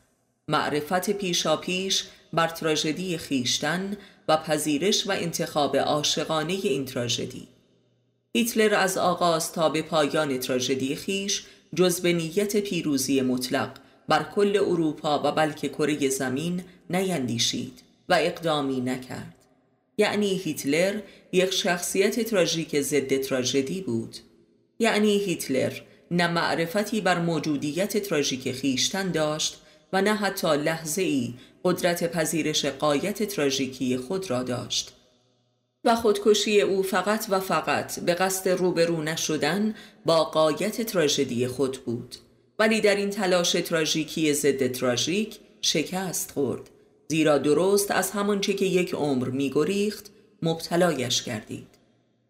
معرفت 0.48 1.10
پیشا 1.10 1.56
پیش 1.56 2.04
بر 2.32 2.48
تراژدی 2.48 3.18
خیشتن 3.18 3.96
و 4.28 4.36
پذیرش 4.36 5.06
و 5.06 5.10
انتخاب 5.10 5.76
عاشقانه 5.76 6.52
این 6.52 6.84
تراژدی. 6.84 7.48
هیتلر 8.34 8.74
از 8.74 8.98
آغاز 8.98 9.52
تا 9.52 9.68
به 9.68 9.82
پایان 9.82 10.38
تراژدی 10.38 10.96
خیش 10.96 11.44
جز 11.74 12.00
به 12.00 12.12
نیت 12.12 12.56
پیروزی 12.56 13.20
مطلق 13.20 13.70
بر 14.12 14.26
کل 14.34 14.56
اروپا 14.56 15.22
و 15.24 15.32
بلکه 15.32 15.68
کره 15.68 16.08
زمین 16.08 16.64
نیندیشید 16.90 17.82
و 18.08 18.16
اقدامی 18.20 18.80
نکرد. 18.80 19.34
یعنی 19.98 20.34
هیتلر 20.34 21.00
یک 21.32 21.50
شخصیت 21.50 22.20
تراژیک 22.20 22.80
ضد 22.80 23.20
تراژدی 23.20 23.80
بود. 23.80 24.16
یعنی 24.78 25.18
هیتلر 25.18 25.72
نه 26.10 26.26
معرفتی 26.26 27.00
بر 27.00 27.18
موجودیت 27.18 27.98
تراژیک 27.98 28.52
خیشتن 28.52 29.10
داشت 29.10 29.62
و 29.92 30.02
نه 30.02 30.14
حتی 30.14 30.56
لحظه 30.56 31.02
ای 31.02 31.34
قدرت 31.64 32.12
پذیرش 32.12 32.64
قایت 32.64 33.22
تراژیکی 33.22 33.96
خود 33.96 34.30
را 34.30 34.42
داشت. 34.42 34.92
و 35.84 35.96
خودکشی 35.96 36.60
او 36.60 36.82
فقط 36.82 37.26
و 37.28 37.40
فقط 37.40 38.00
به 38.00 38.14
قصد 38.14 38.48
روبرو 38.48 39.02
نشدن 39.02 39.74
با 40.06 40.24
قایت 40.24 40.82
تراژدی 40.82 41.46
خود 41.46 41.78
بود. 41.84 42.16
ولی 42.62 42.80
در 42.80 42.96
این 42.96 43.10
تلاش 43.10 43.52
تراژیکی 43.52 44.34
ضد 44.34 44.72
تراژیک 44.72 45.38
شکست 45.62 46.30
خورد. 46.30 46.70
زیرا 47.08 47.38
درست 47.38 47.90
از 47.90 48.10
همانچه 48.10 48.54
که 48.54 48.64
یک 48.64 48.94
عمر 48.94 49.28
میگریخت 49.28 50.10
مبتلایش 50.42 51.22
کردید 51.22 51.66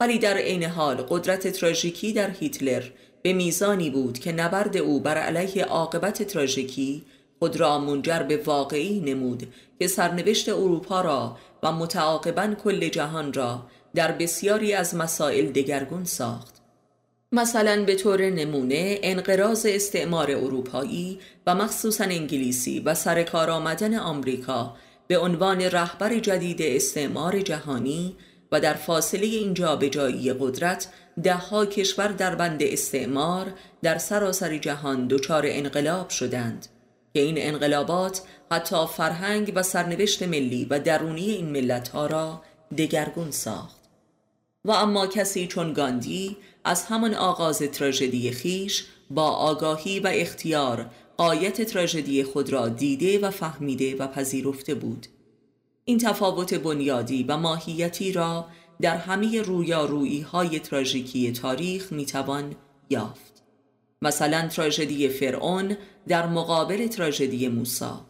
ولی 0.01 0.19
در 0.19 0.37
عین 0.37 0.65
حال 0.65 0.97
قدرت 0.97 1.49
تراژیکی 1.49 2.13
در 2.13 2.31
هیتلر 2.31 2.83
به 3.23 3.33
میزانی 3.33 3.91
بود 3.91 4.19
که 4.19 4.33
نبرد 4.33 4.77
او 4.77 5.01
بر 5.01 5.19
علیه 5.19 5.65
عاقبت 5.65 6.23
تراژیکی 6.23 7.03
خود 7.39 7.57
را 7.57 7.79
منجر 7.79 8.23
به 8.23 8.37
واقعی 8.37 9.01
نمود 9.01 9.53
که 9.79 9.87
سرنوشت 9.87 10.49
اروپا 10.49 11.01
را 11.01 11.37
و 11.63 11.73
متعاقبا 11.73 12.55
کل 12.65 12.89
جهان 12.89 13.33
را 13.33 13.63
در 13.95 14.13
بسیاری 14.13 14.73
از 14.73 14.95
مسائل 14.95 15.47
دگرگون 15.47 16.05
ساخت. 16.05 16.52
مثلا 17.33 17.85
به 17.85 17.95
طور 17.95 18.31
نمونه 18.31 18.99
انقراض 19.03 19.67
استعمار 19.69 20.31
اروپایی 20.31 21.21
و 21.47 21.55
مخصوصا 21.55 22.05
انگلیسی 22.05 22.81
و 22.81 22.95
سرکار 22.95 23.51
آمدن 23.51 23.95
آمریکا 23.95 24.77
به 25.07 25.19
عنوان 25.19 25.61
رهبر 25.61 26.19
جدید 26.19 26.63
استعمار 26.63 27.41
جهانی 27.41 28.17
و 28.53 28.61
در 28.61 28.75
فاصله 28.75 29.27
این 29.27 29.55
جابجایی 29.55 30.33
قدرت 30.33 30.89
دهها 31.23 31.67
کشور 31.67 32.09
در 32.09 32.35
بند 32.35 32.63
استعمار 32.63 33.53
در 33.83 33.99
سراسر 33.99 34.57
جهان 34.57 35.07
دچار 35.07 35.43
انقلاب 35.47 36.09
شدند 36.09 36.67
که 37.15 37.21
این 37.21 37.35
انقلابات 37.39 38.23
حتی 38.51 38.87
فرهنگ 38.87 39.53
و 39.55 39.63
سرنوشت 39.63 40.23
ملی 40.23 40.67
و 40.71 40.81
درونی 40.81 41.31
این 41.31 41.51
ملت 41.51 41.89
ها 41.89 42.07
را 42.07 42.43
دگرگون 42.79 43.31
ساخت. 43.31 43.83
و 44.65 44.71
اما 44.71 45.07
کسی 45.07 45.47
چون 45.47 45.73
گاندی 45.73 46.37
از 46.65 46.85
همان 46.85 47.15
آغاز 47.15 47.59
تراژدی 47.59 48.31
خیش 48.31 48.85
با 49.11 49.31
آگاهی 49.31 50.01
و 50.01 50.11
اختیار 50.15 50.91
آیت 51.17 51.63
تراژدی 51.63 52.25
خود 52.25 52.51
را 52.51 52.69
دیده 52.69 53.19
و 53.19 53.31
فهمیده 53.31 53.97
و 53.97 54.07
پذیرفته 54.07 54.75
بود. 54.75 55.07
این 55.85 55.99
تفاوت 55.99 56.55
بنیادی 56.55 57.23
و 57.23 57.37
ماهیتی 57.37 58.13
را 58.13 58.47
در 58.81 58.97
همه 58.97 59.43
رویارویی 59.43 60.21
های 60.21 60.59
تراژیکی 60.59 61.33
تاریخ 61.33 61.93
می‌توان 61.93 62.55
یافت. 62.91 63.33
مثلا 64.03 64.49
تراژدی 64.49 65.09
فرعون 65.09 65.77
در 66.09 66.27
مقابل 66.27 66.87
تراژدی 66.87 67.49
موسا 67.49 68.07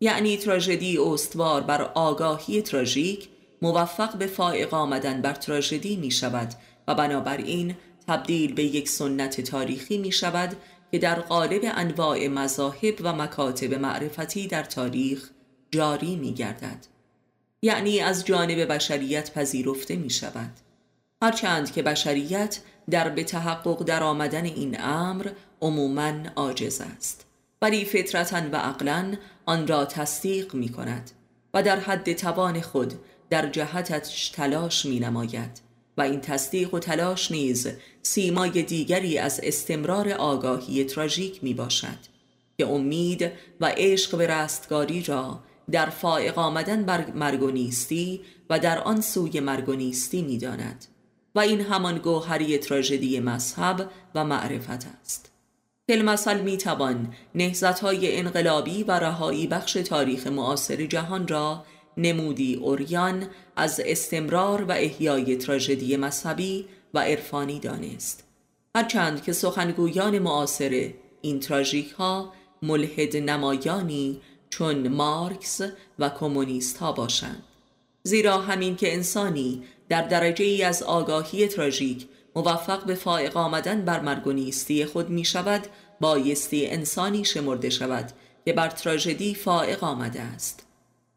یعنی 0.00 0.36
تراژدی 0.36 0.98
استوار 0.98 1.60
بر 1.60 1.82
آگاهی 1.82 2.62
تراژیک 2.62 3.28
موفق 3.62 4.16
به 4.16 4.26
فائق 4.26 4.74
آمدن 4.74 5.22
بر 5.22 5.32
تراژدی 5.32 5.96
می 5.96 6.10
شود 6.10 6.52
و 6.88 6.94
بنابراین 6.94 7.76
تبدیل 8.08 8.54
به 8.54 8.64
یک 8.64 8.88
سنت 8.88 9.40
تاریخی 9.40 9.98
می 9.98 10.12
شود 10.12 10.56
که 10.90 10.98
در 10.98 11.20
قالب 11.20 11.60
انواع 11.64 12.28
مذاهب 12.28 12.94
و 13.00 13.12
مکاتب 13.12 13.74
معرفتی 13.74 14.46
در 14.46 14.62
تاریخ 14.62 15.30
جاری 15.70 16.16
می 16.16 16.34
گردد. 16.34 16.86
یعنی 17.62 18.00
از 18.00 18.24
جانب 18.24 18.72
بشریت 18.72 19.32
پذیرفته 19.34 19.96
می 19.96 20.10
شود. 20.10 20.50
هرچند 21.22 21.72
که 21.72 21.82
بشریت 21.82 22.60
در 22.90 23.08
به 23.08 23.24
تحقق 23.24 23.82
در 23.84 24.02
آمدن 24.02 24.44
این 24.44 24.80
امر 24.80 25.30
عموما 25.60 26.12
عاجز 26.36 26.80
است. 26.80 27.26
ولی 27.62 27.84
فطرتا 27.84 28.42
و 28.52 28.56
عقلا 28.56 29.14
آن 29.46 29.66
را 29.66 29.84
تصدیق 29.84 30.54
می 30.54 30.68
کند 30.68 31.10
و 31.54 31.62
در 31.62 31.80
حد 31.80 32.12
توان 32.12 32.60
خود 32.60 32.94
در 33.30 33.46
جهتش 33.46 34.28
تلاش 34.28 34.86
می 34.86 35.00
نماید 35.00 35.69
و 36.00 36.02
این 36.02 36.20
تصدیق 36.20 36.74
و 36.74 36.78
تلاش 36.78 37.30
نیز 37.30 37.68
سیمای 38.02 38.62
دیگری 38.62 39.18
از 39.18 39.40
استمرار 39.42 40.12
آگاهی 40.12 40.84
تراژیک 40.84 41.44
می 41.44 41.54
باشد 41.54 41.98
که 42.58 42.66
امید 42.66 43.30
و 43.60 43.72
عشق 43.76 44.18
به 44.18 44.26
رستگاری 44.26 45.02
را 45.02 45.40
در 45.70 45.86
فائق 45.86 46.38
آمدن 46.38 46.84
بر 46.84 47.10
مرگونیستی 47.10 48.20
و 48.50 48.58
در 48.58 48.78
آن 48.78 49.00
سوی 49.00 49.40
مرگونیستی 49.40 50.22
می 50.22 50.38
داند 50.38 50.84
و 51.34 51.40
این 51.40 51.60
همان 51.60 51.98
گوهری 51.98 52.58
تراژدی 52.58 53.20
مذهب 53.20 53.90
و 54.14 54.24
معرفت 54.24 54.86
است. 55.02 55.32
فیلمسل 55.86 56.40
می 56.40 56.56
توان 56.56 57.14
نهزت 57.34 57.80
های 57.80 58.18
انقلابی 58.18 58.82
و 58.82 58.92
رهایی 58.92 59.46
بخش 59.46 59.72
تاریخ 59.72 60.26
معاصر 60.26 60.86
جهان 60.86 61.28
را 61.28 61.64
نمودی 62.02 62.54
اوریان 62.54 63.28
از 63.56 63.80
استمرار 63.84 64.64
و 64.64 64.72
احیای 64.72 65.36
تراژدی 65.36 65.96
مذهبی 65.96 66.66
و 66.94 66.98
عرفانی 66.98 67.58
دانست. 67.58 68.24
هرچند 68.76 69.22
که 69.22 69.32
سخنگویان 69.32 70.18
معاصر 70.18 70.90
این 71.22 71.40
تراژیک 71.40 71.90
ها 71.90 72.32
ملحد 72.62 73.16
نمایانی 73.16 74.20
چون 74.50 74.88
مارکس 74.88 75.60
و 75.98 76.08
کمونیست 76.08 76.78
ها 76.78 76.92
باشند. 76.92 77.42
زیرا 78.02 78.38
همین 78.38 78.76
که 78.76 78.94
انسانی 78.94 79.62
در 79.88 80.02
درجه 80.02 80.44
ای 80.44 80.62
از 80.62 80.82
آگاهی 80.82 81.48
تراژیک 81.48 82.06
موفق 82.36 82.84
به 82.84 82.94
فائق 82.94 83.36
آمدن 83.36 83.84
بر 83.84 84.00
مرگونیستی 84.00 84.84
خود 84.84 85.10
می 85.10 85.24
شود 85.24 85.66
بایستی 86.00 86.66
انسانی 86.66 87.24
شمرده 87.24 87.70
شود 87.70 88.12
که 88.44 88.52
بر 88.52 88.68
تراژدی 88.68 89.34
فائق 89.34 89.84
آمده 89.84 90.20
است. 90.20 90.66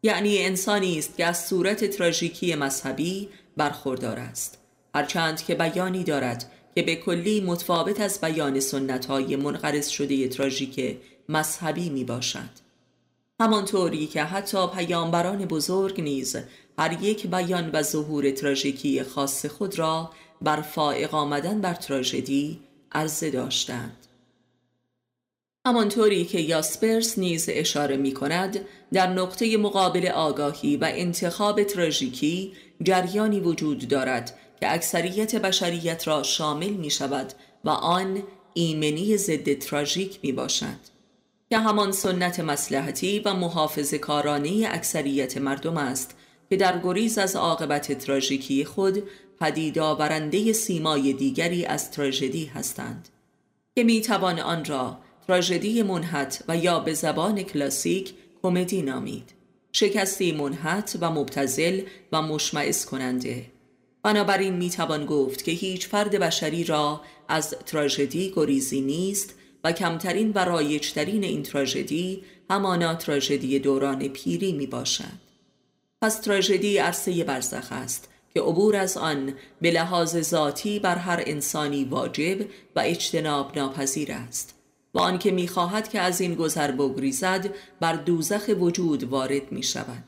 یعنی 0.04 0.38
انسانی 0.38 0.98
است 0.98 1.16
که 1.16 1.26
از 1.26 1.46
صورت 1.46 1.84
تراژیکی 1.84 2.54
مذهبی 2.54 3.28
برخوردار 3.56 4.18
است. 4.18 4.58
هرچند 4.94 5.42
که 5.42 5.54
بیانی 5.54 6.04
دارد 6.04 6.52
که 6.74 6.82
به 6.82 6.96
کلی 6.96 7.40
متفاوت 7.40 8.00
از 8.00 8.20
بیان 8.20 8.60
سنت 8.60 9.06
های 9.06 9.36
منقرض 9.36 9.88
شده 9.88 10.28
تراژیک 10.28 10.96
مذهبی 11.28 11.90
می 11.90 12.04
باشد 12.04 12.64
همانطوری 13.40 14.06
که 14.06 14.24
حتی 14.24 14.66
پیامبران 14.66 15.44
بزرگ 15.44 16.00
نیز 16.00 16.36
هر 16.78 17.02
یک 17.02 17.26
بیان 17.26 17.70
و 17.72 17.82
ظهور 17.82 18.30
تراژیکی 18.30 19.02
خاص 19.02 19.46
خود 19.46 19.78
را 19.78 20.10
بر 20.42 20.60
فائق 20.60 21.14
آمدن 21.14 21.60
بر 21.60 21.74
تراژدی 21.74 22.60
عرضه 22.92 23.30
داشتند. 23.30 24.03
همانطوری 25.66 26.24
که 26.24 26.40
یاسپرس 26.40 27.18
نیز 27.18 27.48
اشاره 27.52 27.96
می 27.96 28.14
کند 28.14 28.60
در 28.92 29.06
نقطه 29.06 29.56
مقابل 29.56 30.06
آگاهی 30.06 30.76
و 30.76 30.88
انتخاب 30.94 31.62
تراژیکی 31.62 32.52
جریانی 32.82 33.40
وجود 33.40 33.88
دارد 33.88 34.38
که 34.60 34.72
اکثریت 34.72 35.36
بشریت 35.36 36.08
را 36.08 36.22
شامل 36.22 36.70
می 36.70 36.90
شود 36.90 37.32
و 37.64 37.70
آن 37.70 38.22
ایمنی 38.54 39.16
ضد 39.16 39.58
تراژیک 39.58 40.18
می 40.22 40.32
باشد 40.32 40.94
که 41.50 41.58
همان 41.58 41.92
سنت 41.92 42.40
مسلحتی 42.40 43.18
و 43.18 43.34
محافظ 43.34 43.94
کارانه 43.94 44.68
اکثریت 44.70 45.38
مردم 45.38 45.76
است 45.76 46.16
که 46.50 46.56
در 46.56 46.80
گریز 46.82 47.18
از 47.18 47.36
عاقبت 47.36 47.92
تراژیکی 47.92 48.64
خود 48.64 49.02
پدید 49.40 49.78
آورنده 49.78 50.52
سیمای 50.52 51.12
دیگری 51.12 51.66
از 51.66 51.90
تراژدی 51.90 52.46
هستند. 52.46 53.08
که 53.74 53.84
می 53.84 54.00
توان 54.00 54.40
آن 54.40 54.64
را 54.64 54.98
تراژدی 55.26 55.82
منحت 55.82 56.44
و 56.48 56.56
یا 56.56 56.80
به 56.80 56.94
زبان 56.94 57.42
کلاسیک 57.42 58.14
کمدی 58.42 58.82
نامید. 58.82 59.30
شکستی 59.72 60.32
منحت 60.32 60.96
و 61.00 61.10
مبتزل 61.10 61.80
و 62.12 62.22
مشمعز 62.22 62.86
کننده. 62.86 63.46
بنابراین 64.02 64.54
می 64.54 64.70
توان 64.70 65.06
گفت 65.06 65.44
که 65.44 65.52
هیچ 65.52 65.86
فرد 65.86 66.18
بشری 66.18 66.64
را 66.64 67.00
از 67.28 67.50
تراژدی 67.66 68.32
گریزی 68.36 68.80
نیست 68.80 69.34
و 69.64 69.72
کمترین 69.72 70.32
و 70.34 70.38
رایجترین 70.38 71.24
این 71.24 71.42
تراژدی 71.42 72.24
همانا 72.50 72.94
تراژدی 72.94 73.58
دوران 73.58 74.08
پیری 74.08 74.52
می 74.52 74.66
باشد. 74.66 75.24
پس 76.02 76.20
تراژدی 76.20 76.78
عرصه 76.78 77.24
برزخ 77.24 77.72
است 77.72 78.08
که 78.34 78.40
عبور 78.40 78.76
از 78.76 78.96
آن 78.96 79.34
به 79.60 79.70
لحاظ 79.70 80.20
ذاتی 80.20 80.78
بر 80.78 80.96
هر 80.96 81.22
انسانی 81.26 81.84
واجب 81.84 82.40
و 82.76 82.80
اجتناب 82.84 83.58
ناپذیر 83.58 84.12
است. 84.12 84.53
و 84.94 84.98
آنکه 84.98 85.30
می‌خواهد 85.30 85.88
که 85.88 86.00
از 86.00 86.20
این 86.20 86.34
گذر 86.34 86.70
بگریزد 86.70 87.54
بر 87.80 87.92
دوزخ 87.92 88.50
وجود 88.58 89.04
وارد 89.04 89.52
می 89.52 89.62
شود. 89.62 90.04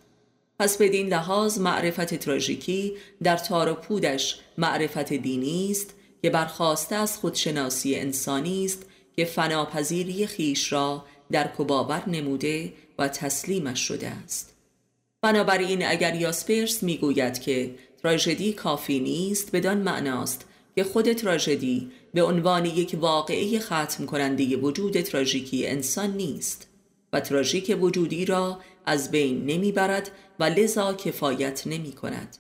پس 0.59 0.79
بدین 0.79 1.09
لحاظ 1.09 1.59
معرفت 1.59 2.15
تراژیکی 2.15 2.93
در 3.23 3.37
تار 3.37 3.69
و 3.69 3.75
پودش 3.75 4.41
معرفت 4.59 5.13
دینی 5.13 5.71
است 5.71 5.95
که 6.23 6.31
برخواسته 6.31 6.97
از 6.97 7.19
خودشناسی 7.19 7.95
انسانی 7.95 8.65
است 8.65 8.87
که 9.17 9.25
فناپذیری 9.25 10.27
خیش 10.27 10.73
را 10.73 11.05
در 11.33 11.51
کباور 11.59 12.09
نموده 12.09 12.73
و 12.99 13.09
تسلیمش 13.09 13.81
شده 13.81 14.09
است 14.09 14.55
بنابراین 15.23 15.87
اگر 15.87 16.15
یاسپرس 16.15 16.83
می‌گوید 16.83 17.39
که 17.41 17.75
تراژدی 18.03 18.53
کافی 18.53 19.01
نیست 19.01 19.57
بدان 19.57 19.79
معناست 19.79 20.47
که 20.75 20.85
خود 20.85 21.13
تراژدی 21.13 21.91
به 22.17 22.23
عنوان 22.23 22.65
یک 22.67 22.97
واقعه 23.01 23.59
ختم 23.59 24.07
کننده 24.07 24.57
وجود 24.57 25.01
تراژیکی 25.01 25.67
انسان 25.67 26.11
نیست 26.11 26.69
و 27.13 27.21
تراژیک 27.21 27.77
وجودی 27.81 28.25
را 28.25 28.59
از 28.87 29.11
بین 29.11 29.47
نمی‌برد 29.47 30.11
و 30.41 30.45
لذا 30.45 30.95
کفایت 30.95 31.67
نمی 31.67 31.93
کند 31.93 32.37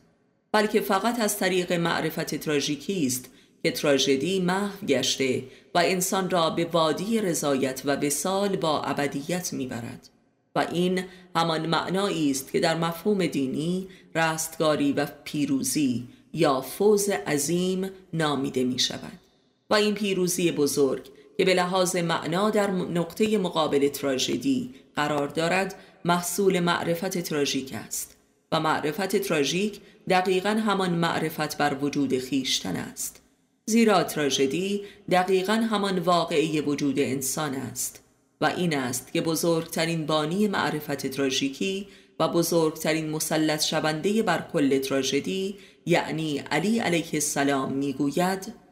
بلکه 0.52 0.80
فقط 0.80 1.20
از 1.20 1.38
طریق 1.38 1.72
معرفت 1.72 2.34
تراژیکی 2.34 3.06
است 3.06 3.30
که 3.62 3.70
تراژدی 3.70 4.40
محو 4.40 4.86
گشته 4.86 5.42
و 5.74 5.78
انسان 5.78 6.30
را 6.30 6.50
به 6.50 6.64
وادی 6.64 7.20
رضایت 7.20 7.82
و 7.84 7.90
وسال 7.90 8.56
با 8.56 8.82
ابدیت 8.82 9.52
می‌برد. 9.52 10.08
و 10.54 10.66
این 10.72 11.04
همان 11.34 11.66
معنایی 11.66 12.30
است 12.30 12.52
که 12.52 12.60
در 12.60 12.76
مفهوم 12.76 13.26
دینی 13.26 13.88
رستگاری 14.14 14.92
و 14.92 15.06
پیروزی 15.24 16.08
یا 16.32 16.60
فوز 16.60 17.08
عظیم 17.08 17.90
نامیده 18.12 18.64
می 18.64 18.78
شود 18.78 19.25
و 19.70 19.74
این 19.74 19.94
پیروزی 19.94 20.52
بزرگ 20.52 21.09
که 21.37 21.44
به 21.44 21.55
لحاظ 21.55 21.96
معنا 21.96 22.50
در 22.50 22.70
نقطه 22.70 23.38
مقابل 23.38 23.88
تراژدی 23.88 24.74
قرار 24.96 25.29
دارد 25.29 25.74
محصول 26.05 26.61
معرفت 26.61 27.18
تراژیک 27.18 27.72
است 27.72 28.16
و 28.52 28.61
معرفت 28.61 29.16
تراژیک 29.16 29.81
دقیقا 30.09 30.50
همان 30.50 30.90
معرفت 30.90 31.59
بر 31.59 31.74
وجود 31.74 32.18
خیشتن 32.18 32.76
است. 32.76 33.22
زیرا 33.66 34.05
تراژدی 34.05 34.83
دقیقا 35.11 35.52
همان 35.52 35.98
واقعی 35.98 36.61
وجود 36.61 36.98
انسان 36.98 37.55
است 37.55 38.02
و 38.40 38.44
این 38.57 38.76
است 38.76 39.12
که 39.12 39.20
بزرگترین 39.20 40.07
بانی 40.07 40.48
معرفت 40.48 41.07
تراژیکی 41.07 41.88
و 42.20 42.29
بزرگترین 42.29 43.11
مسلط 43.11 43.64
شونده 43.64 44.22
بر 44.22 44.46
کل 44.52 44.79
تراژدی 44.79 45.57
یعنی 45.87 46.38
علی 46.38 46.79
علیه 46.79 47.11
السلام 47.12 47.72
می‌گوید 47.72 48.65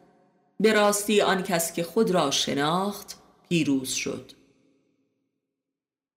به 0.59 0.73
راستی 0.73 1.21
آن 1.21 1.43
کس 1.43 1.73
که 1.73 1.83
خود 1.83 2.11
را 2.11 2.31
شناخت 2.31 3.17
پیروز 3.49 3.89
شد. 3.89 4.31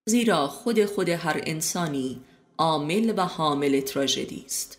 زیرا 0.06 0.48
خود 0.48 0.84
خود 0.84 1.08
هر 1.08 1.40
انسانی 1.46 2.20
عامل 2.58 3.12
و 3.16 3.26
حامل 3.26 3.80
تراژدی 3.80 4.42
است. 4.46 4.78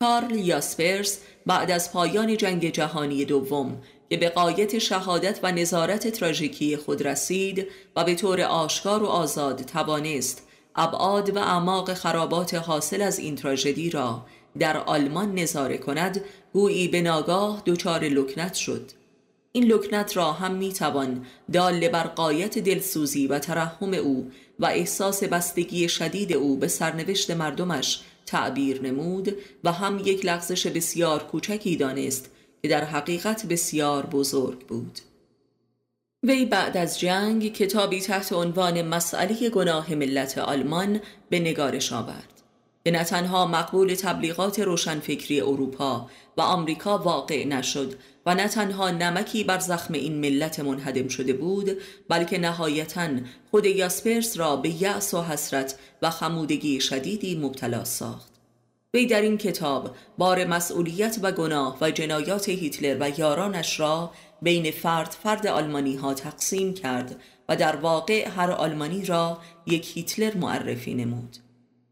کارل 0.00 0.34
یاسپرس 0.34 1.20
بعد 1.46 1.70
از 1.70 1.92
پایان 1.92 2.36
جنگ 2.36 2.72
جهانی 2.72 3.24
دوم 3.24 3.82
که 4.10 4.16
به 4.16 4.28
قایت 4.28 4.78
شهادت 4.78 5.40
و 5.42 5.52
نظارت 5.52 6.08
تراژیکی 6.08 6.76
خود 6.76 7.06
رسید 7.06 7.66
و 7.96 8.04
به 8.04 8.14
طور 8.14 8.40
آشکار 8.40 9.02
و 9.02 9.06
آزاد 9.06 9.62
توانست 9.62 10.42
ابعاد 10.76 11.36
و 11.36 11.38
اعماق 11.38 11.94
خرابات 11.94 12.54
حاصل 12.54 13.02
از 13.02 13.18
این 13.18 13.36
تراژدی 13.36 13.90
را 13.90 14.26
در 14.58 14.76
آلمان 14.76 15.34
نظاره 15.34 15.78
کند 15.78 16.24
گویی 16.58 16.88
به 16.88 17.02
ناگاه 17.02 17.62
دچار 17.66 18.04
لکنت 18.04 18.54
شد. 18.54 18.90
این 19.52 19.64
لکنت 19.64 20.16
را 20.16 20.32
هم 20.32 20.54
می‌توان 20.54 21.26
دال 21.52 21.88
بر 21.88 22.06
قایت 22.06 22.58
دلسوزی 22.58 23.26
و 23.26 23.38
ترحم 23.38 23.94
او 23.94 24.30
و 24.58 24.66
احساس 24.66 25.24
بستگی 25.24 25.88
شدید 25.88 26.32
او 26.32 26.56
به 26.56 26.68
سرنوشت 26.68 27.30
مردمش 27.30 28.00
تعبیر 28.26 28.82
نمود 28.82 29.34
و 29.64 29.72
هم 29.72 29.98
یک 30.04 30.26
لغزش 30.26 30.66
بسیار 30.66 31.22
کوچکی 31.22 31.76
دانست 31.76 32.30
که 32.62 32.68
در 32.68 32.84
حقیقت 32.84 33.46
بسیار 33.46 34.06
بزرگ 34.06 34.66
بود. 34.66 34.98
وی 36.22 36.44
بعد 36.44 36.76
از 36.76 37.00
جنگ 37.00 37.52
کتابی 37.52 38.00
تحت 38.00 38.32
عنوان 38.32 38.82
مسئله 38.82 39.50
گناه 39.50 39.94
ملت 39.94 40.38
آلمان 40.38 41.00
به 41.30 41.40
نگارش 41.40 41.92
آورد. 41.92 42.37
که 42.88 42.92
نه 42.92 43.04
تنها 43.04 43.46
مقبول 43.46 43.94
تبلیغات 43.94 44.60
روشنفکری 44.60 45.40
اروپا 45.40 46.10
و 46.36 46.40
آمریکا 46.40 46.98
واقع 46.98 47.46
نشد 47.46 47.94
و 48.26 48.34
نه 48.34 48.48
تنها 48.48 48.90
نمکی 48.90 49.44
بر 49.44 49.58
زخم 49.58 49.94
این 49.94 50.20
ملت 50.20 50.60
منهدم 50.60 51.08
شده 51.08 51.32
بود 51.32 51.70
بلکه 52.08 52.38
نهایتا 52.38 53.08
خود 53.50 53.66
یاسپرس 53.66 54.38
را 54.38 54.56
به 54.56 54.82
یأس 54.82 55.14
و 55.14 55.22
حسرت 55.22 55.78
و 56.02 56.10
خمودگی 56.10 56.80
شدیدی 56.80 57.36
مبتلا 57.36 57.84
ساخت. 57.84 58.32
وی 58.94 59.06
در 59.06 59.20
این 59.20 59.38
کتاب 59.38 59.90
بار 60.18 60.44
مسئولیت 60.44 61.18
و 61.22 61.32
گناه 61.32 61.78
و 61.80 61.90
جنایات 61.90 62.48
هیتلر 62.48 62.96
و 63.00 63.18
یارانش 63.18 63.80
را 63.80 64.10
بین 64.42 64.70
فرد 64.70 65.10
فرد 65.22 65.46
آلمانی 65.46 65.96
ها 65.96 66.14
تقسیم 66.14 66.74
کرد 66.74 67.20
و 67.48 67.56
در 67.56 67.76
واقع 67.76 68.28
هر 68.28 68.50
آلمانی 68.50 69.04
را 69.04 69.38
یک 69.66 69.96
هیتلر 69.96 70.36
معرفی 70.36 70.94
نمود. 70.94 71.47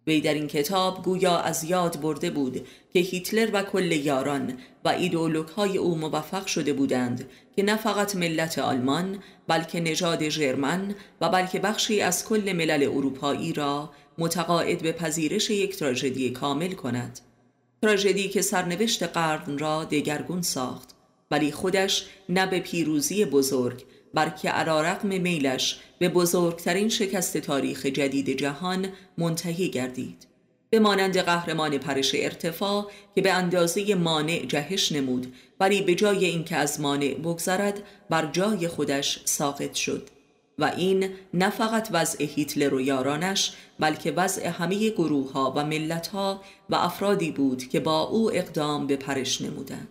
وی 0.07 0.21
در 0.21 0.35
این 0.35 0.47
کتاب 0.47 1.05
گویا 1.05 1.39
از 1.39 1.65
یاد 1.65 2.01
برده 2.01 2.31
بود 2.31 2.67
که 2.93 3.01
هیتلر 3.01 3.51
و 3.53 3.63
کل 3.63 3.93
یاران 3.93 4.59
و 4.85 4.89
ایدولوک 4.89 5.49
های 5.49 5.79
او 5.79 5.99
موفق 5.99 6.47
شده 6.47 6.73
بودند 6.73 7.29
که 7.57 7.63
نه 7.63 7.77
فقط 7.77 8.17
ملت 8.17 8.59
آلمان 8.59 9.19
بلکه 9.49 9.81
نژاد 9.81 10.29
ژرمن 10.29 10.95
و 11.21 11.29
بلکه 11.29 11.59
بخشی 11.59 12.01
از 12.01 12.25
کل 12.25 12.53
ملل 12.53 12.83
اروپایی 12.83 13.53
را 13.53 13.91
متقاعد 14.19 14.83
به 14.83 14.93
پذیرش 14.93 15.51
یک 15.51 15.77
تراژدی 15.77 16.31
کامل 16.31 16.73
کند. 16.73 17.21
تراژدی 17.83 18.29
که 18.29 18.43
سرنوشت 18.43 19.03
قرن 19.03 19.59
را 19.59 19.85
دگرگون 19.85 20.43
ساخت 20.43 20.91
ولی 21.31 21.53
خودش 21.53 22.07
نه 22.29 22.47
به 22.47 22.61
پیروزی 22.61 23.25
بزرگ 23.25 23.85
بلکه 24.15 24.51
علا 24.51 24.99
میلش 25.03 25.81
به 25.99 26.09
بزرگترین 26.09 26.89
شکست 26.89 27.39
تاریخ 27.39 27.87
جدید 27.87 28.39
جهان 28.39 28.89
منتهی 29.19 29.69
گردید. 29.69 30.27
به 30.71 30.79
مانند 30.79 31.19
قهرمان 31.19 31.79
پرش 31.79 32.11
ارتفاع 32.15 32.91
که 33.15 33.23
به 33.23 33.33
اندازه 33.33 33.95
مانع 33.95 34.47
جهش 34.49 34.93
نمود 34.93 35.35
ولی 35.61 35.83
به 35.83 35.95
جای 35.95 36.25
اینکه 36.25 36.57
از 36.57 36.81
مانع 36.81 37.15
بگذرد 37.15 37.83
بر 38.11 38.27
جای 38.33 38.69
خودش 38.69 39.21
ساقط 39.25 39.75
شد. 39.75 40.09
و 40.59 40.73
این 40.77 41.09
نه 41.35 41.51
فقط 41.51 41.89
وضع 41.93 42.25
هیتلر 42.25 42.75
و 42.75 42.81
یارانش 42.81 43.53
بلکه 43.79 44.13
وضع 44.13 44.47
همه 44.47 44.91
گروه 44.91 45.33
ها 45.33 45.53
و 45.57 45.65
ملت 45.65 46.07
ها 46.07 46.41
و 46.71 46.75
افرادی 46.75 47.31
بود 47.31 47.69
که 47.69 47.81
با 47.81 48.01
او 48.03 48.37
اقدام 48.37 48.87
به 48.87 48.97
پرش 48.97 49.41
نمودند. 49.41 49.89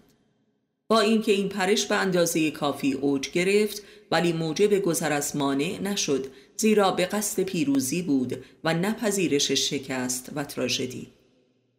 با 0.88 1.00
اینکه 1.00 1.32
این 1.32 1.50
پرش 1.50 1.86
به 1.86 1.96
اندازه 1.96 2.52
کافی 2.52 2.94
اوج 2.94 3.30
گرفت 3.30 3.82
ولی 4.12 4.34
موجب 4.34 4.80
گذر 4.80 5.14
از 5.14 5.36
مانع 5.36 5.80
نشد 5.82 6.28
زیرا 6.58 6.92
به 6.92 7.06
قصد 7.06 7.44
پیروزی 7.44 8.02
بود 8.02 8.44
و 8.64 8.74
نپذیرش 8.74 9.52
شکست 9.52 10.30
و 10.36 10.44
تراژدی. 10.44 11.08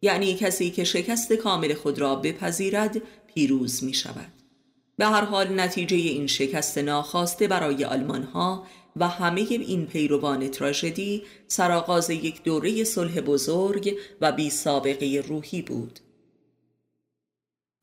یعنی 0.01 0.35
کسی 0.35 0.71
که 0.71 0.83
شکست 0.83 1.33
کامل 1.33 1.73
خود 1.73 1.99
را 1.99 2.15
بپذیرد 2.15 3.01
پیروز 3.35 3.83
می 3.83 3.93
شود 3.93 4.31
به 4.97 5.05
هر 5.05 5.25
حال 5.25 5.59
نتیجه 5.59 5.97
این 5.97 6.27
شکست 6.27 6.77
ناخواسته 6.77 7.47
برای 7.47 7.85
آلمان 7.85 8.23
ها 8.23 8.67
و 8.95 9.07
همه 9.07 9.41
این 9.49 9.85
پیروان 9.85 10.47
تراژدی 10.47 11.23
سرآغاز 11.47 12.09
یک 12.09 12.43
دوره 12.43 12.83
صلح 12.83 13.21
بزرگ 13.21 13.95
و 14.21 14.31
بی 14.31 14.49
سابقه 14.49 15.23
روحی 15.27 15.61
بود. 15.61 15.99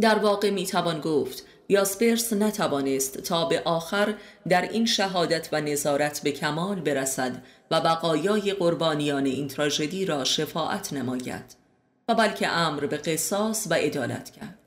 در 0.00 0.18
واقع 0.18 0.50
می 0.50 0.66
توان 0.66 1.00
گفت 1.00 1.44
یاسپرس 1.68 2.32
نتوانست 2.32 3.18
تا 3.18 3.44
به 3.44 3.62
آخر 3.64 4.14
در 4.48 4.62
این 4.62 4.86
شهادت 4.86 5.48
و 5.52 5.60
نظارت 5.60 6.20
به 6.22 6.32
کمال 6.32 6.80
برسد 6.80 7.42
و 7.70 7.80
بقایای 7.80 8.52
قربانیان 8.52 9.26
این 9.26 9.48
تراژدی 9.48 10.06
را 10.06 10.24
شفاعت 10.24 10.92
نماید 10.92 11.64
و 12.08 12.14
بلکه 12.14 12.48
امر 12.48 12.86
به 12.86 12.96
قصاص 12.96 13.66
و 13.70 13.74
عدالت 13.74 14.30
کرد. 14.30 14.58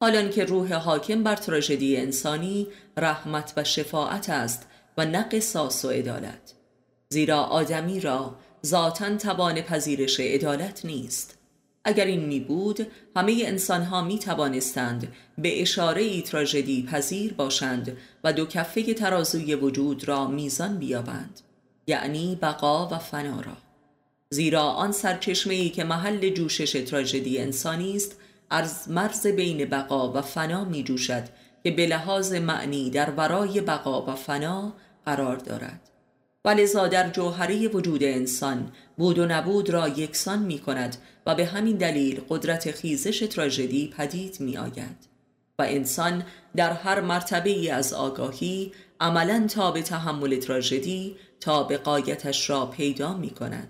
حالان 0.00 0.30
که 0.30 0.44
روح 0.44 0.74
حاکم 0.74 1.22
بر 1.22 1.36
تراژدی 1.36 1.96
انسانی 1.96 2.68
رحمت 2.96 3.52
و 3.56 3.64
شفاعت 3.64 4.30
است 4.30 4.66
و 4.98 5.04
نه 5.04 5.22
قصاص 5.22 5.84
و 5.84 5.90
عدالت. 5.90 6.54
زیرا 7.08 7.42
آدمی 7.42 8.00
را 8.00 8.34
ذاتا 8.66 9.16
توان 9.16 9.62
پذیرش 9.62 10.20
عدالت 10.20 10.84
نیست. 10.84 11.38
اگر 11.84 12.04
این 12.04 12.24
می 12.24 12.40
بود 12.40 12.86
همه 13.16 13.42
انسان 13.46 13.82
ها 13.82 14.02
می 14.02 14.18
توانستند 14.18 15.12
به 15.38 15.62
اشاره 15.62 16.02
ای 16.02 16.22
تراژدی 16.22 16.82
پذیر 16.82 17.32
باشند 17.32 17.96
و 18.24 18.32
دو 18.32 18.46
کفه 18.46 18.94
ترازوی 18.94 19.54
وجود 19.54 20.08
را 20.08 20.26
میزان 20.26 20.78
بیابند 20.78 21.40
یعنی 21.86 22.38
بقا 22.42 22.88
و 22.88 22.98
فنا 22.98 23.40
را. 23.40 23.56
زیرا 24.30 24.62
آن 24.62 24.92
سرچشمه 24.92 25.54
ای 25.54 25.70
که 25.70 25.84
محل 25.84 26.28
جوشش 26.28 26.72
تراژدی 26.72 27.38
انسانی 27.38 27.96
است 27.96 28.16
از 28.50 28.90
مرز 28.90 29.26
بین 29.26 29.64
بقا 29.64 30.12
و 30.12 30.22
فنا 30.22 30.64
می 30.64 30.82
جوشد 30.82 31.24
که 31.64 31.70
به 31.70 31.86
لحاظ 31.86 32.32
معنی 32.32 32.90
در 32.90 33.10
ورای 33.10 33.60
بقا 33.60 34.06
و 34.06 34.14
فنا 34.14 34.72
قرار 35.06 35.36
دارد. 35.36 35.80
و 36.44 36.48
لذا 36.48 36.88
در 36.88 37.10
جوهره 37.10 37.68
وجود 37.68 38.02
انسان 38.02 38.72
بود 38.96 39.18
و 39.18 39.26
نبود 39.26 39.70
را 39.70 39.88
یکسان 39.88 40.38
می 40.38 40.58
کند 40.58 40.96
و 41.26 41.34
به 41.34 41.46
همین 41.46 41.76
دلیل 41.76 42.20
قدرت 42.28 42.70
خیزش 42.70 43.18
تراژدی 43.18 43.94
پدید 43.96 44.40
می 44.40 44.56
آید 44.56 44.96
و 45.58 45.62
انسان 45.62 46.24
در 46.56 46.72
هر 46.72 47.00
مرتبه 47.00 47.50
ای 47.50 47.70
از 47.70 47.92
آگاهی 47.92 48.72
عملا 49.00 49.46
تا 49.46 49.70
به 49.70 49.82
تحمل 49.82 50.36
تراژدی 50.36 51.16
تا 51.40 51.62
به 51.62 51.76
قایتش 51.76 52.50
را 52.50 52.66
پیدا 52.66 53.14
می 53.14 53.30
کند 53.30 53.68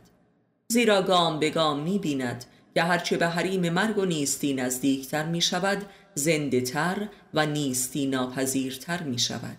زیرا 0.69 1.03
گام 1.03 1.39
به 1.39 1.51
گام 1.51 1.81
می 1.81 1.99
بیند 1.99 2.45
که 2.75 2.83
هرچه 2.83 3.17
به 3.17 3.29
حریم 3.29 3.69
مرگ 3.71 3.99
و 3.99 4.05
نیستی 4.05 4.55
نزدیکتر 4.55 5.27
می 5.27 5.41
شود 5.41 5.87
زنده 6.15 6.61
تر 6.61 7.09
و 7.35 7.47
نیستی 7.47 8.07
ناپذیرتر 8.07 9.03
می 9.03 9.19
شود 9.19 9.59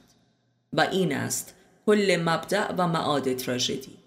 و 0.73 0.82
این 0.82 1.13
است 1.13 1.56
کل 1.86 2.21
مبدع 2.25 2.71
و 2.77 2.88
معاد 2.88 3.34
تراژدی. 3.34 4.02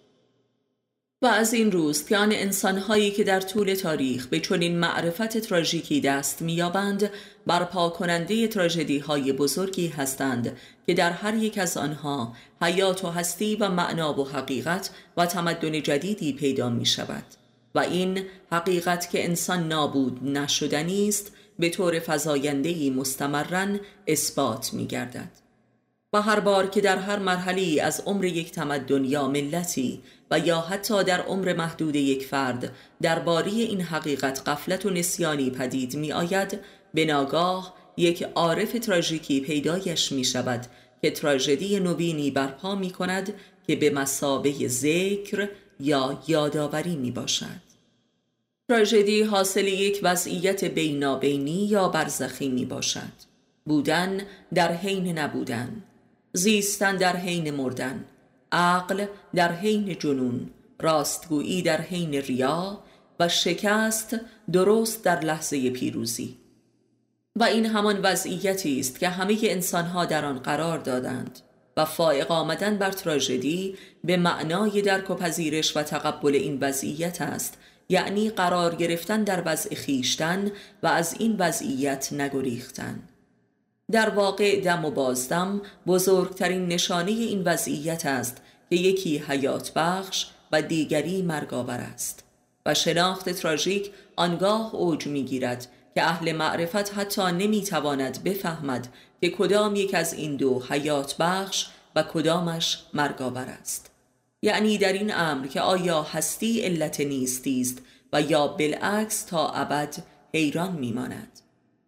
و 1.22 1.26
از 1.26 1.54
این 1.54 1.72
روز 1.72 2.12
آن 2.12 2.32
انسانهایی 2.32 3.10
که 3.10 3.24
در 3.24 3.40
طول 3.40 3.74
تاریخ 3.74 4.26
به 4.26 4.40
چنین 4.40 4.78
معرفت 4.78 5.38
تراژیکی 5.38 6.00
دست 6.00 6.42
میابند 6.42 7.10
برپا 7.46 7.88
کننده 7.88 8.48
تراژدی 8.48 8.98
های 8.98 9.32
بزرگی 9.32 9.88
هستند 9.88 10.56
که 10.86 10.94
در 10.94 11.10
هر 11.10 11.34
یک 11.34 11.58
از 11.58 11.76
آنها 11.76 12.36
حیات 12.62 13.04
و 13.04 13.10
هستی 13.10 13.56
و 13.56 13.68
معنا 13.68 14.20
و 14.20 14.28
حقیقت 14.28 14.90
و 15.16 15.26
تمدن 15.26 15.82
جدیدی 15.82 16.32
پیدا 16.32 16.70
می 16.70 16.86
شود 16.86 17.24
و 17.74 17.78
این 17.78 18.22
حقیقت 18.52 19.10
که 19.10 19.24
انسان 19.24 19.68
نابود 19.68 20.24
نشدنی 20.24 21.08
است 21.08 21.32
به 21.58 21.68
طور 21.70 22.00
فضایندهی 22.00 22.90
مستمرن 22.90 23.80
اثبات 24.06 24.74
می 24.74 24.86
گردد 24.86 25.45
و 26.16 26.20
هر 26.20 26.40
بار 26.40 26.66
که 26.66 26.80
در 26.80 26.98
هر 26.98 27.18
مرحله 27.18 27.82
از 27.82 28.02
عمر 28.06 28.24
یک 28.24 28.52
تمدن 28.52 29.04
یا 29.04 29.28
ملتی 29.28 30.00
و 30.30 30.38
یا 30.38 30.60
حتی 30.60 31.04
در 31.04 31.20
عمر 31.20 31.52
محدود 31.52 31.96
یک 31.96 32.26
فرد 32.26 32.72
درباره 33.02 33.50
این 33.50 33.80
حقیقت 33.80 34.48
قفلت 34.48 34.86
و 34.86 34.90
نسیانی 34.90 35.50
پدید 35.50 35.96
می 35.96 36.12
آید 36.12 36.60
به 36.94 37.04
ناگاه 37.04 37.74
یک 37.96 38.22
عارف 38.34 38.72
تراژیکی 38.72 39.40
پیدایش 39.40 40.12
می 40.12 40.24
شود 40.24 40.66
که 41.02 41.10
تراژدی 41.10 41.80
نوینی 41.80 42.30
برپا 42.30 42.74
می 42.74 42.90
کند 42.90 43.34
که 43.66 43.76
به 43.76 43.90
مسابه 43.90 44.68
ذکر 44.68 45.48
یا 45.80 46.22
یادآوری 46.28 46.96
می 46.96 47.10
باشد 47.10 47.66
تراژدی 48.68 49.22
حاصل 49.22 49.66
یک 49.66 50.00
وضعیت 50.02 50.64
بینابینی 50.64 51.66
یا 51.66 51.88
برزخی 51.88 52.48
می 52.48 52.64
باشد 52.64 53.36
بودن 53.66 54.20
در 54.54 54.72
حین 54.72 55.18
نبودن. 55.18 55.82
زیستن 56.36 56.96
در 56.96 57.16
حین 57.16 57.50
مردن 57.50 58.04
عقل 58.52 59.06
در 59.34 59.52
حین 59.52 59.98
جنون 59.98 60.50
راستگویی 60.80 61.62
در 61.62 61.80
حین 61.80 62.14
ریا 62.14 62.82
و 63.20 63.28
شکست 63.28 64.16
درست 64.52 65.04
در 65.04 65.20
لحظه 65.20 65.70
پیروزی. 65.70 66.36
و 67.36 67.44
این 67.44 67.66
همان 67.66 68.00
وضعیتی 68.02 68.80
است 68.80 68.98
که 68.98 69.08
همه 69.08 69.38
انسانها 69.42 70.04
در 70.04 70.24
آن 70.24 70.38
قرار 70.38 70.78
دادند 70.78 71.38
و 71.76 71.84
فائق 71.84 72.30
آمدن 72.30 72.78
بر 72.78 72.90
تراژدی 72.90 73.76
به 74.04 74.16
معنای 74.16 74.82
درک 74.82 75.10
و 75.10 75.14
پذیرش 75.14 75.76
و 75.76 75.82
تقبل 75.82 76.34
این 76.34 76.58
وضعیت 76.60 77.22
است 77.22 77.58
یعنی 77.88 78.30
قرار 78.30 78.74
گرفتن 78.74 79.24
در 79.24 79.42
وضع 79.46 79.74
خیشتن 79.74 80.50
و 80.82 80.86
از 80.86 81.16
این 81.18 81.36
وضعیت 81.38 82.12
نگریختن. 82.12 83.02
در 83.92 84.10
واقع 84.10 84.60
دم 84.60 84.84
و 84.84 84.90
بازدم 84.90 85.60
بزرگترین 85.86 86.66
نشانه 86.66 87.10
این 87.10 87.42
وضعیت 87.42 88.06
است 88.06 88.36
که 88.70 88.76
یکی 88.76 89.18
حیات 89.18 89.72
بخش 89.72 90.26
و 90.52 90.62
دیگری 90.62 91.22
مرگاور 91.22 91.78
است 91.94 92.24
و 92.66 92.74
شناخت 92.74 93.30
تراژیک 93.30 93.90
آنگاه 94.16 94.74
اوج 94.74 95.06
می‌گیرد 95.06 95.66
که 95.94 96.02
اهل 96.02 96.32
معرفت 96.32 96.98
حتی 96.98 97.22
نمی‌تواند 97.22 98.24
بفهمد 98.24 98.88
که 99.20 99.30
کدام 99.30 99.76
یک 99.76 99.94
از 99.94 100.14
این 100.14 100.36
دو 100.36 100.62
حیات 100.70 101.16
بخش 101.16 101.66
و 101.96 102.02
کدامش 102.02 102.78
مرگاور 102.94 103.46
است. 103.60 103.90
یعنی 104.42 104.78
در 104.78 104.92
این 104.92 105.14
امر 105.14 105.46
که 105.46 105.60
آیا 105.60 106.02
هستی 106.02 106.60
علت 106.60 107.00
نیستی 107.00 107.60
است 107.60 107.78
و 108.12 108.22
یا 108.22 108.46
بالعکس 108.46 109.24
تا 109.24 109.48
ابد 109.48 109.96
حیران 110.34 110.72
میماند. 110.72 111.40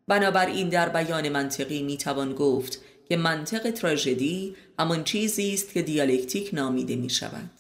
بنابراین 0.08 0.68
در 0.68 0.88
بیان 0.88 1.28
منطقی 1.28 1.82
می‌توان 1.82 2.34
گفت 2.34 2.80
که 3.08 3.16
منطق 3.16 3.70
تراژدی 3.70 4.56
همان 4.78 5.04
چیزی 5.04 5.54
است 5.54 5.72
که 5.72 5.82
دیالکتیک 5.82 6.50
نامیده 6.52 6.96
می 6.96 7.10
شود 7.10 7.50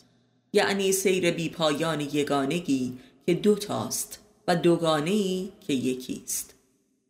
یعنی 0.52 0.92
سیر 0.92 1.30
بی 1.30 1.48
پایان 1.48 2.00
یگانگی 2.00 2.98
که 3.26 3.34
دو 3.34 3.54
تاست 3.54 4.18
و 4.48 4.56
دوگانه 4.56 5.10
ای 5.10 5.48
که 5.66 5.72
یکی 5.72 6.22
است. 6.24 6.54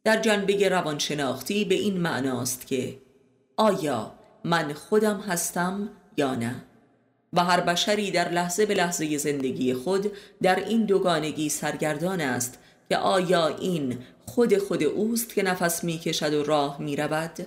در 0.05 0.21
جنبه 0.21 0.69
روانشناختی 0.69 1.65
به 1.65 1.75
این 1.75 1.97
معناست 1.97 2.67
که 2.67 2.99
آیا 3.57 4.13
من 4.45 4.73
خودم 4.73 5.21
هستم 5.21 5.89
یا 6.17 6.35
نه؟ 6.35 6.65
و 7.33 7.45
هر 7.45 7.61
بشری 7.61 8.11
در 8.11 8.29
لحظه 8.29 8.67
به 8.67 8.75
لحظه 8.75 9.19
زندگی 9.19 9.75
خود 9.75 10.13
در 10.43 10.65
این 10.65 10.85
دوگانگی 10.85 11.49
سرگردان 11.49 12.21
است 12.21 12.59
که 12.89 12.97
آیا 12.97 13.49
این 13.49 13.99
خود 14.29 14.59
خود 14.59 14.83
اوست 14.83 15.35
که 15.35 15.43
نفس 15.43 15.85
می 15.85 15.99
کشد 15.99 16.35
و 16.35 16.45
راه 16.45 16.83
می 16.83 16.97
رود 16.97 17.47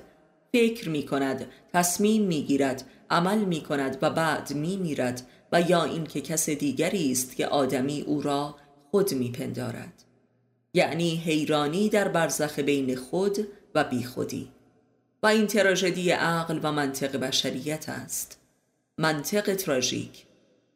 فکر 0.51 0.89
می 0.89 1.05
کند 1.05 1.45
تصمیم 1.73 2.23
می 2.23 2.43
گیرد 2.43 2.83
عمل 3.09 3.37
می 3.37 3.61
کند 3.61 3.97
و 4.01 4.09
بعد 4.09 4.53
می 4.53 4.77
میرد 4.77 5.21
و 5.51 5.61
یا 5.61 5.83
اینکه 5.83 6.21
کس 6.21 6.49
دیگری 6.49 7.11
است 7.11 7.35
که 7.35 7.47
آدمی 7.47 8.01
او 8.01 8.21
را 8.21 8.55
خود 8.91 9.13
می 9.13 9.31
پندارد 9.31 10.03
یعنی 10.73 11.15
حیرانی 11.15 11.89
در 11.89 12.07
برزخ 12.07 12.59
بین 12.59 12.95
خود 12.95 13.47
و 13.75 13.83
بی 13.83 14.03
خودی 14.03 14.51
و 15.23 15.27
این 15.27 15.47
تراژدی 15.47 16.11
عقل 16.11 16.59
و 16.63 16.71
منطق 16.71 17.17
بشریت 17.17 17.89
است. 17.89 18.39
منطق 18.97 19.55
تراژیک. 19.55 20.25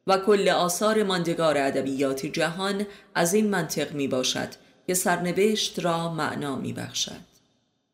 و 0.08 0.18
کل 0.18 0.50
آثار 0.50 1.04
ماندگار 1.04 1.58
ادبیات 1.58 2.26
جهان 2.26 2.86
از 3.16 3.34
این 3.34 3.50
منطق 3.50 3.94
می 3.94 4.08
باشد 4.08 4.50
که 4.88 4.94
سرنوشت 4.94 5.80
را 5.80 6.14
معنا 6.14 6.56
می 6.56 6.74
بخشد. 6.74 7.36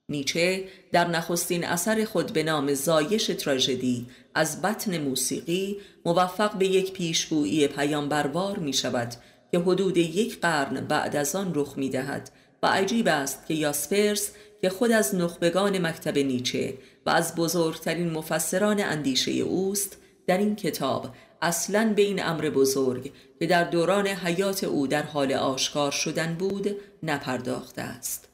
نیچه 0.09 0.63
در 0.91 1.07
نخستین 1.07 1.65
اثر 1.65 2.05
خود 2.05 2.33
به 2.33 2.43
نام 2.43 2.73
زایش 2.73 3.25
تراژدی 3.25 4.05
از 4.35 4.61
بطن 4.61 4.97
موسیقی 4.97 5.77
موفق 6.05 6.57
به 6.57 6.67
یک 6.67 6.93
پیشگویی 6.93 7.67
پیامبروار 7.67 8.59
می 8.59 8.73
شود 8.73 9.13
که 9.51 9.59
حدود 9.59 9.97
یک 9.97 10.39
قرن 10.39 10.87
بعد 10.87 11.15
از 11.15 11.35
آن 11.35 11.51
رخ 11.55 11.77
می 11.77 11.89
دهد 11.89 12.31
و 12.63 12.67
عجیب 12.67 13.07
است 13.07 13.47
که 13.47 13.53
یاسپرس 13.53 14.31
که 14.61 14.69
خود 14.69 14.91
از 14.91 15.15
نخبگان 15.15 15.87
مکتب 15.87 16.17
نیچه 16.17 16.73
و 17.05 17.09
از 17.09 17.35
بزرگترین 17.35 18.09
مفسران 18.09 18.79
اندیشه 18.79 19.31
اوست 19.31 19.97
در 20.27 20.37
این 20.37 20.55
کتاب 20.55 21.09
اصلا 21.41 21.93
به 21.95 22.01
این 22.01 22.23
امر 22.23 22.49
بزرگ 22.49 23.11
که 23.39 23.45
در 23.45 23.63
دوران 23.63 24.07
حیات 24.07 24.63
او 24.63 24.87
در 24.87 25.03
حال 25.03 25.33
آشکار 25.33 25.91
شدن 25.91 26.35
بود 26.35 26.75
نپرداخته 27.03 27.81
است. 27.81 28.29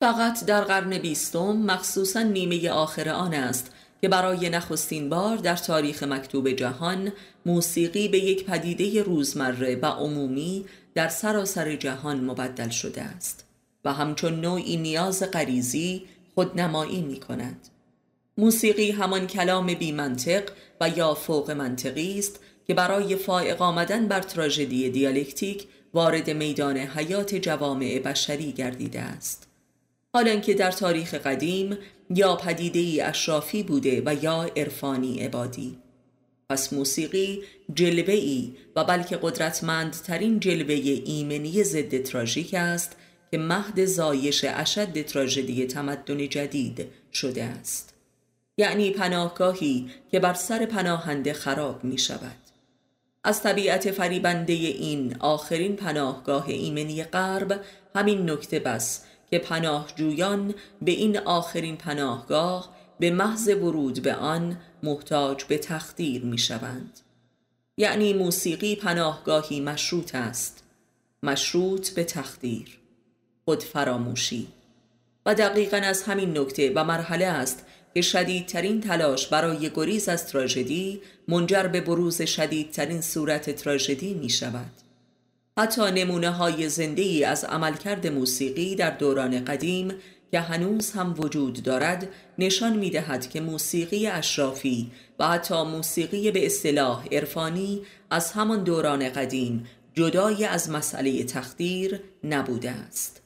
فقط 0.00 0.44
در 0.44 0.64
قرن 0.64 0.98
بیستم 0.98 1.56
مخصوصا 1.56 2.22
نیمه 2.22 2.70
آخر 2.70 3.08
آن 3.08 3.34
است 3.34 3.70
که 4.00 4.08
برای 4.08 4.50
نخستین 4.50 5.08
بار 5.08 5.36
در 5.36 5.56
تاریخ 5.56 6.02
مکتوب 6.02 6.50
جهان 6.50 7.12
موسیقی 7.46 8.08
به 8.08 8.18
یک 8.18 8.44
پدیده 8.44 9.02
روزمره 9.02 9.76
و 9.76 9.86
عمومی 9.86 10.64
در 10.94 11.08
سراسر 11.08 11.76
جهان 11.76 12.24
مبدل 12.24 12.68
شده 12.68 13.02
است 13.02 13.44
و 13.84 13.92
همچون 13.92 14.40
نوعی 14.40 14.76
نیاز 14.76 15.22
غریزی 15.22 16.02
خودنمایی 16.34 17.00
می 17.00 17.20
کند 17.20 17.68
موسیقی 18.38 18.90
همان 18.90 19.26
کلام 19.26 19.74
بی 19.74 19.92
منطق 19.92 20.42
و 20.80 20.88
یا 20.88 21.14
فوق 21.14 21.50
منطقی 21.50 22.18
است 22.18 22.40
که 22.66 22.74
برای 22.74 23.16
فائق 23.16 23.62
آمدن 23.62 24.08
بر 24.08 24.20
تراژدی 24.20 24.90
دیالکتیک 24.90 25.66
وارد 25.94 26.30
میدان 26.30 26.76
حیات 26.76 27.34
جوامع 27.34 27.98
بشری 27.98 28.52
گردیده 28.52 29.00
است. 29.00 29.48
حالا 30.14 30.36
که 30.36 30.54
در 30.54 30.70
تاریخ 30.70 31.14
قدیم 31.14 31.78
یا 32.10 32.36
پدیده 32.36 33.08
اشرافی 33.08 33.62
بوده 33.62 34.02
و 34.06 34.14
یا 34.22 34.42
عرفانی 34.56 35.20
عبادی. 35.20 35.78
پس 36.50 36.72
موسیقی 36.72 37.42
جلوه 37.74 38.14
ای 38.14 38.52
و 38.76 38.84
بلکه 38.84 39.18
قدرتمندترین 39.22 40.40
جلوه 40.40 40.74
ایمنی 41.04 41.64
ضد 41.64 42.02
تراژیک 42.02 42.54
است 42.54 42.96
که 43.30 43.38
مهد 43.38 43.84
زایش 43.84 44.44
اشد 44.48 45.02
تراژدی 45.02 45.66
تمدن 45.66 46.28
جدید 46.28 46.86
شده 47.12 47.44
است. 47.44 47.91
یعنی 48.56 48.90
پناهگاهی 48.90 49.90
که 50.10 50.20
بر 50.20 50.34
سر 50.34 50.66
پناهنده 50.66 51.32
خراب 51.32 51.84
می 51.84 51.98
شود 51.98 52.36
از 53.24 53.42
طبیعت 53.42 53.90
فریبنده 53.90 54.52
این 54.52 55.16
آخرین 55.20 55.76
پناهگاه 55.76 56.48
ایمنی 56.48 57.04
غرب 57.04 57.60
همین 57.94 58.30
نکته 58.30 58.58
بس 58.58 59.04
که 59.30 59.38
پناهجویان 59.38 60.54
به 60.82 60.90
این 60.90 61.18
آخرین 61.18 61.76
پناهگاه 61.76 62.76
به 63.00 63.10
محض 63.10 63.48
ورود 63.48 64.02
به 64.02 64.14
آن 64.14 64.56
محتاج 64.82 65.44
به 65.44 65.58
تخدیر 65.58 66.24
می 66.24 66.38
شوند. 66.38 67.00
یعنی 67.76 68.12
موسیقی 68.12 68.76
پناهگاهی 68.76 69.60
مشروط 69.60 70.14
است. 70.14 70.64
مشروط 71.22 71.90
به 71.90 72.04
تخدیر. 72.04 72.78
خود 73.44 73.62
فراموشی. 73.62 74.48
و 75.26 75.34
دقیقا 75.34 75.76
از 75.76 76.02
همین 76.02 76.38
نکته 76.38 76.72
و 76.74 76.84
مرحله 76.84 77.26
است 77.26 77.66
که 77.94 78.02
شدیدترین 78.02 78.80
تلاش 78.80 79.26
برای 79.26 79.70
گریز 79.70 80.08
از 80.08 80.26
تراژدی 80.26 81.00
منجر 81.28 81.62
به 81.62 81.80
بروز 81.80 82.22
شدیدترین 82.22 83.00
صورت 83.00 83.50
تراژدی 83.50 84.14
می 84.14 84.30
شود 84.30 84.72
حتی 85.58 85.90
نمونه 85.90 86.30
های 86.30 86.68
زنده 86.68 87.02
ای 87.02 87.24
از 87.24 87.44
عملکرد 87.44 88.06
موسیقی 88.06 88.74
در 88.74 88.90
دوران 88.90 89.44
قدیم 89.44 89.92
که 90.30 90.40
هنوز 90.40 90.90
هم 90.90 91.14
وجود 91.18 91.62
دارد 91.62 92.08
نشان 92.38 92.76
می 92.76 92.90
دهد 92.90 93.30
که 93.30 93.40
موسیقی 93.40 94.06
اشرافی 94.06 94.90
و 95.18 95.28
حتی 95.28 95.62
موسیقی 95.62 96.30
به 96.30 96.46
اصطلاح 96.46 97.06
عرفانی 97.12 97.82
از 98.10 98.32
همان 98.32 98.64
دوران 98.64 99.08
قدیم 99.08 99.66
جدای 99.94 100.44
از 100.44 100.70
مسئله 100.70 101.24
تخدیر 101.24 102.00
نبوده 102.24 102.70
است. 102.70 103.21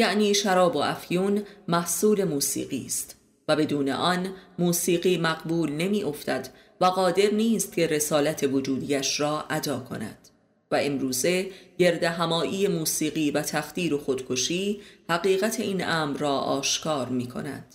یعنی 0.00 0.34
شراب 0.34 0.76
و 0.76 0.78
افیون 0.78 1.42
محصول 1.68 2.24
موسیقی 2.24 2.84
است 2.86 3.16
و 3.48 3.56
بدون 3.56 3.88
آن 3.88 4.28
موسیقی 4.58 5.18
مقبول 5.18 5.72
نمی 5.72 6.02
افتد 6.02 6.48
و 6.80 6.84
قادر 6.84 7.30
نیست 7.30 7.72
که 7.72 7.86
رسالت 7.86 8.42
وجودیش 8.42 9.20
را 9.20 9.44
ادا 9.50 9.80
کند 9.80 10.28
و 10.70 10.78
امروزه 10.82 11.50
گرد 11.78 12.04
همایی 12.04 12.68
موسیقی 12.68 13.30
و 13.30 13.42
تخدیر 13.42 13.94
و 13.94 13.98
خودکشی 13.98 14.80
حقیقت 15.10 15.60
این 15.60 15.84
امر 15.84 16.18
را 16.18 16.38
آشکار 16.38 17.08
می 17.08 17.28
کند 17.28 17.74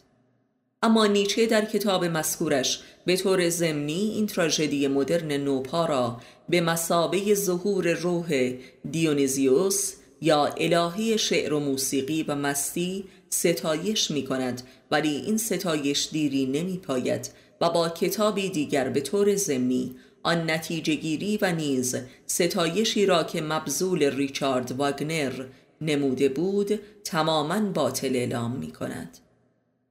اما 0.83 1.05
نیچه 1.05 1.45
در 1.45 1.65
کتاب 1.65 2.05
مذکورش 2.05 2.81
به 3.05 3.17
طور 3.17 3.49
ضمنی 3.49 4.11
این 4.15 4.27
تراژدی 4.27 4.87
مدرن 4.87 5.31
نوپا 5.31 5.85
را 5.85 6.21
به 6.49 6.61
مسابه 6.61 7.33
ظهور 7.33 7.93
روح 7.93 8.53
دیونیزیوس 8.91 9.93
یا 10.21 10.45
الهی 10.45 11.17
شعر 11.17 11.53
و 11.53 11.59
موسیقی 11.59 12.23
و 12.23 12.35
مستی 12.35 13.05
ستایش 13.29 14.11
می 14.11 14.25
کند 14.25 14.61
ولی 14.91 15.15
این 15.15 15.37
ستایش 15.37 16.09
دیری 16.11 16.45
نمی 16.45 16.77
پاید 16.77 17.29
و 17.61 17.69
با 17.69 17.89
کتابی 17.89 18.49
دیگر 18.49 18.89
به 18.89 19.01
طور 19.01 19.35
ضمنی. 19.35 19.95
آن 20.23 20.49
نتیجه 20.49 20.95
گیری 20.95 21.37
و 21.41 21.51
نیز 21.51 21.95
ستایشی 22.25 23.05
را 23.05 23.23
که 23.23 23.41
مبزول 23.41 24.03
ریچارد 24.03 24.71
واگنر 24.71 25.45
نموده 25.81 26.29
بود 26.29 26.79
تماما 27.03 27.59
باطل 27.59 28.15
اعلام 28.15 28.51
می 28.51 28.71
کند 28.71 29.17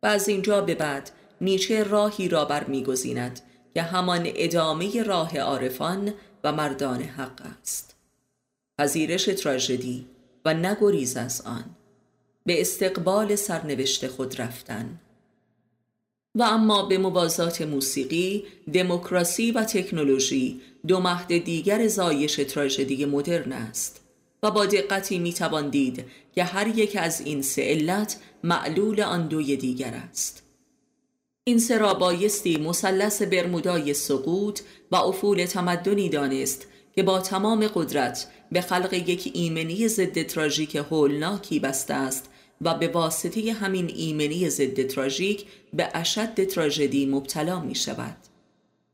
و 0.03 0.07
از 0.07 0.29
اینجا 0.29 0.61
به 0.61 0.75
بعد 0.75 1.11
نیچه 1.41 1.83
راهی 1.83 2.29
را 2.29 2.45
برمیگزیند 2.45 3.41
که 3.75 3.83
همان 3.83 4.23
ادامه 4.27 5.03
راه 5.03 5.39
عارفان 5.39 6.15
و 6.45 6.53
مردان 6.53 7.03
حق 7.03 7.43
است. 7.61 7.95
پذیرش 8.79 9.25
تراژدی 9.25 10.07
و 10.45 10.55
نگریز 10.55 11.17
از 11.17 11.41
آن. 11.41 11.65
به 12.47 12.61
استقبال 12.61 13.37
سرنوشت 13.37 14.07
خود 14.07 14.41
رفتن. 14.41 15.01
و 16.35 16.43
اما 16.43 16.83
به 16.83 16.99
موازات 16.99 17.63
موسیقی، 17.63 18.45
دموکراسی 18.73 19.53
و 19.53 19.65
تکنولوژی 19.65 20.61
دو 20.87 21.01
مهد 21.01 21.39
دیگر 21.39 21.89
زایش 21.89 22.35
تراژدی 22.35 23.05
مدرن 23.05 23.53
است 23.53 24.01
و 24.43 24.51
با 24.51 24.67
دقتی 24.67 25.19
می‌توان 25.19 25.71
دید 25.71 26.05
که 26.35 26.45
هر 26.45 26.79
یک 26.79 26.97
از 27.01 27.21
این 27.21 27.43
سه 27.43 27.63
علت 27.63 28.21
معلول 28.43 29.01
آن 29.01 29.29
دوی 29.29 29.57
دیگر 29.57 29.95
است. 29.95 30.43
این 31.45 31.59
سه 31.59 31.79
را 31.79 31.95
بایستی 31.95 32.57
مثلث 32.57 33.23
برمودای 33.23 33.95
سقوط 33.95 34.61
و 34.91 34.97
افول 34.97 35.45
تمدنی 35.45 36.09
دانست 36.09 36.67
که 36.95 37.03
با 37.03 37.21
تمام 37.21 37.67
قدرت 37.67 38.27
به 38.53 38.61
خلق 38.61 38.93
یک 38.93 39.31
ایمنی 39.35 39.89
ضد 39.89 40.23
تراژیک 40.23 40.77
هولناکی 40.77 41.61
بسته 41.61 41.95
است 41.95 42.31
و 42.61 42.75
به 42.75 42.89
واسطه 42.89 43.53
همین 43.53 43.93
ایمنی 43.97 44.51
ضد 44.51 44.87
تراژیک 44.87 45.45
به 45.73 45.89
اشد 45.95 46.45
تراژدی 46.45 47.07
مبتلا 47.07 47.61
می 47.61 47.75
شود. 47.75 48.17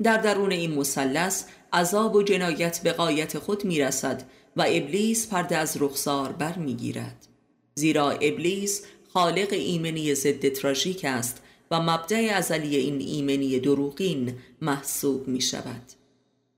در 0.03 0.17
درون 0.17 0.53
این 0.53 0.75
مثلث 0.75 1.45
عذاب 1.73 2.15
و 2.15 2.23
جنایت 2.23 2.81
به 2.83 2.93
قایت 2.93 3.39
خود 3.39 3.65
می 3.65 3.81
رسد 3.81 4.23
و 4.57 4.65
ابلیس 4.69 5.29
پرده 5.29 5.57
از 5.57 5.77
رخسار 5.81 6.33
بر 6.33 6.59
می 6.59 6.75
گیرد. 6.75 7.27
زیرا 7.75 8.11
ابلیس 8.11 8.83
خالق 9.13 9.49
ایمنی 9.53 10.15
ضد 10.15 10.49
تراژیک 10.49 11.05
است 11.05 11.43
و 11.71 11.81
مبدع 11.81 12.33
ازلی 12.35 12.77
این 12.77 13.01
ایمنی 13.01 13.59
دروغین 13.61 14.35
محسوب 14.61 15.29
می 15.29 15.41
شود. 15.41 16.00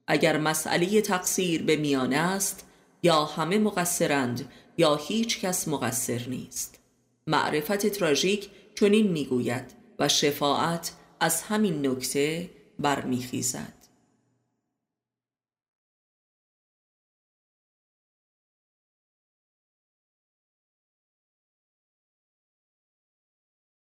اگر 0.06 0.38
مسئله 0.38 1.00
تقصیر 1.00 1.62
به 1.62 1.76
میانه 1.76 2.16
است 2.16 2.66
یا 3.02 3.24
همه 3.24 3.58
مقصرند 3.58 4.52
یا 4.78 4.96
هیچ 4.96 5.40
کس 5.40 5.68
مقصر 5.68 6.28
نیست. 6.28 6.78
معرفت 7.26 7.86
تراژیک 7.86 8.50
چنین 8.74 9.06
می‌گوید 9.12 9.64
و 9.98 10.08
شفاعت 10.08 10.92
از 11.20 11.42
همین 11.42 11.86
نکته 11.86 12.50
برمیخیزد. 12.78 13.81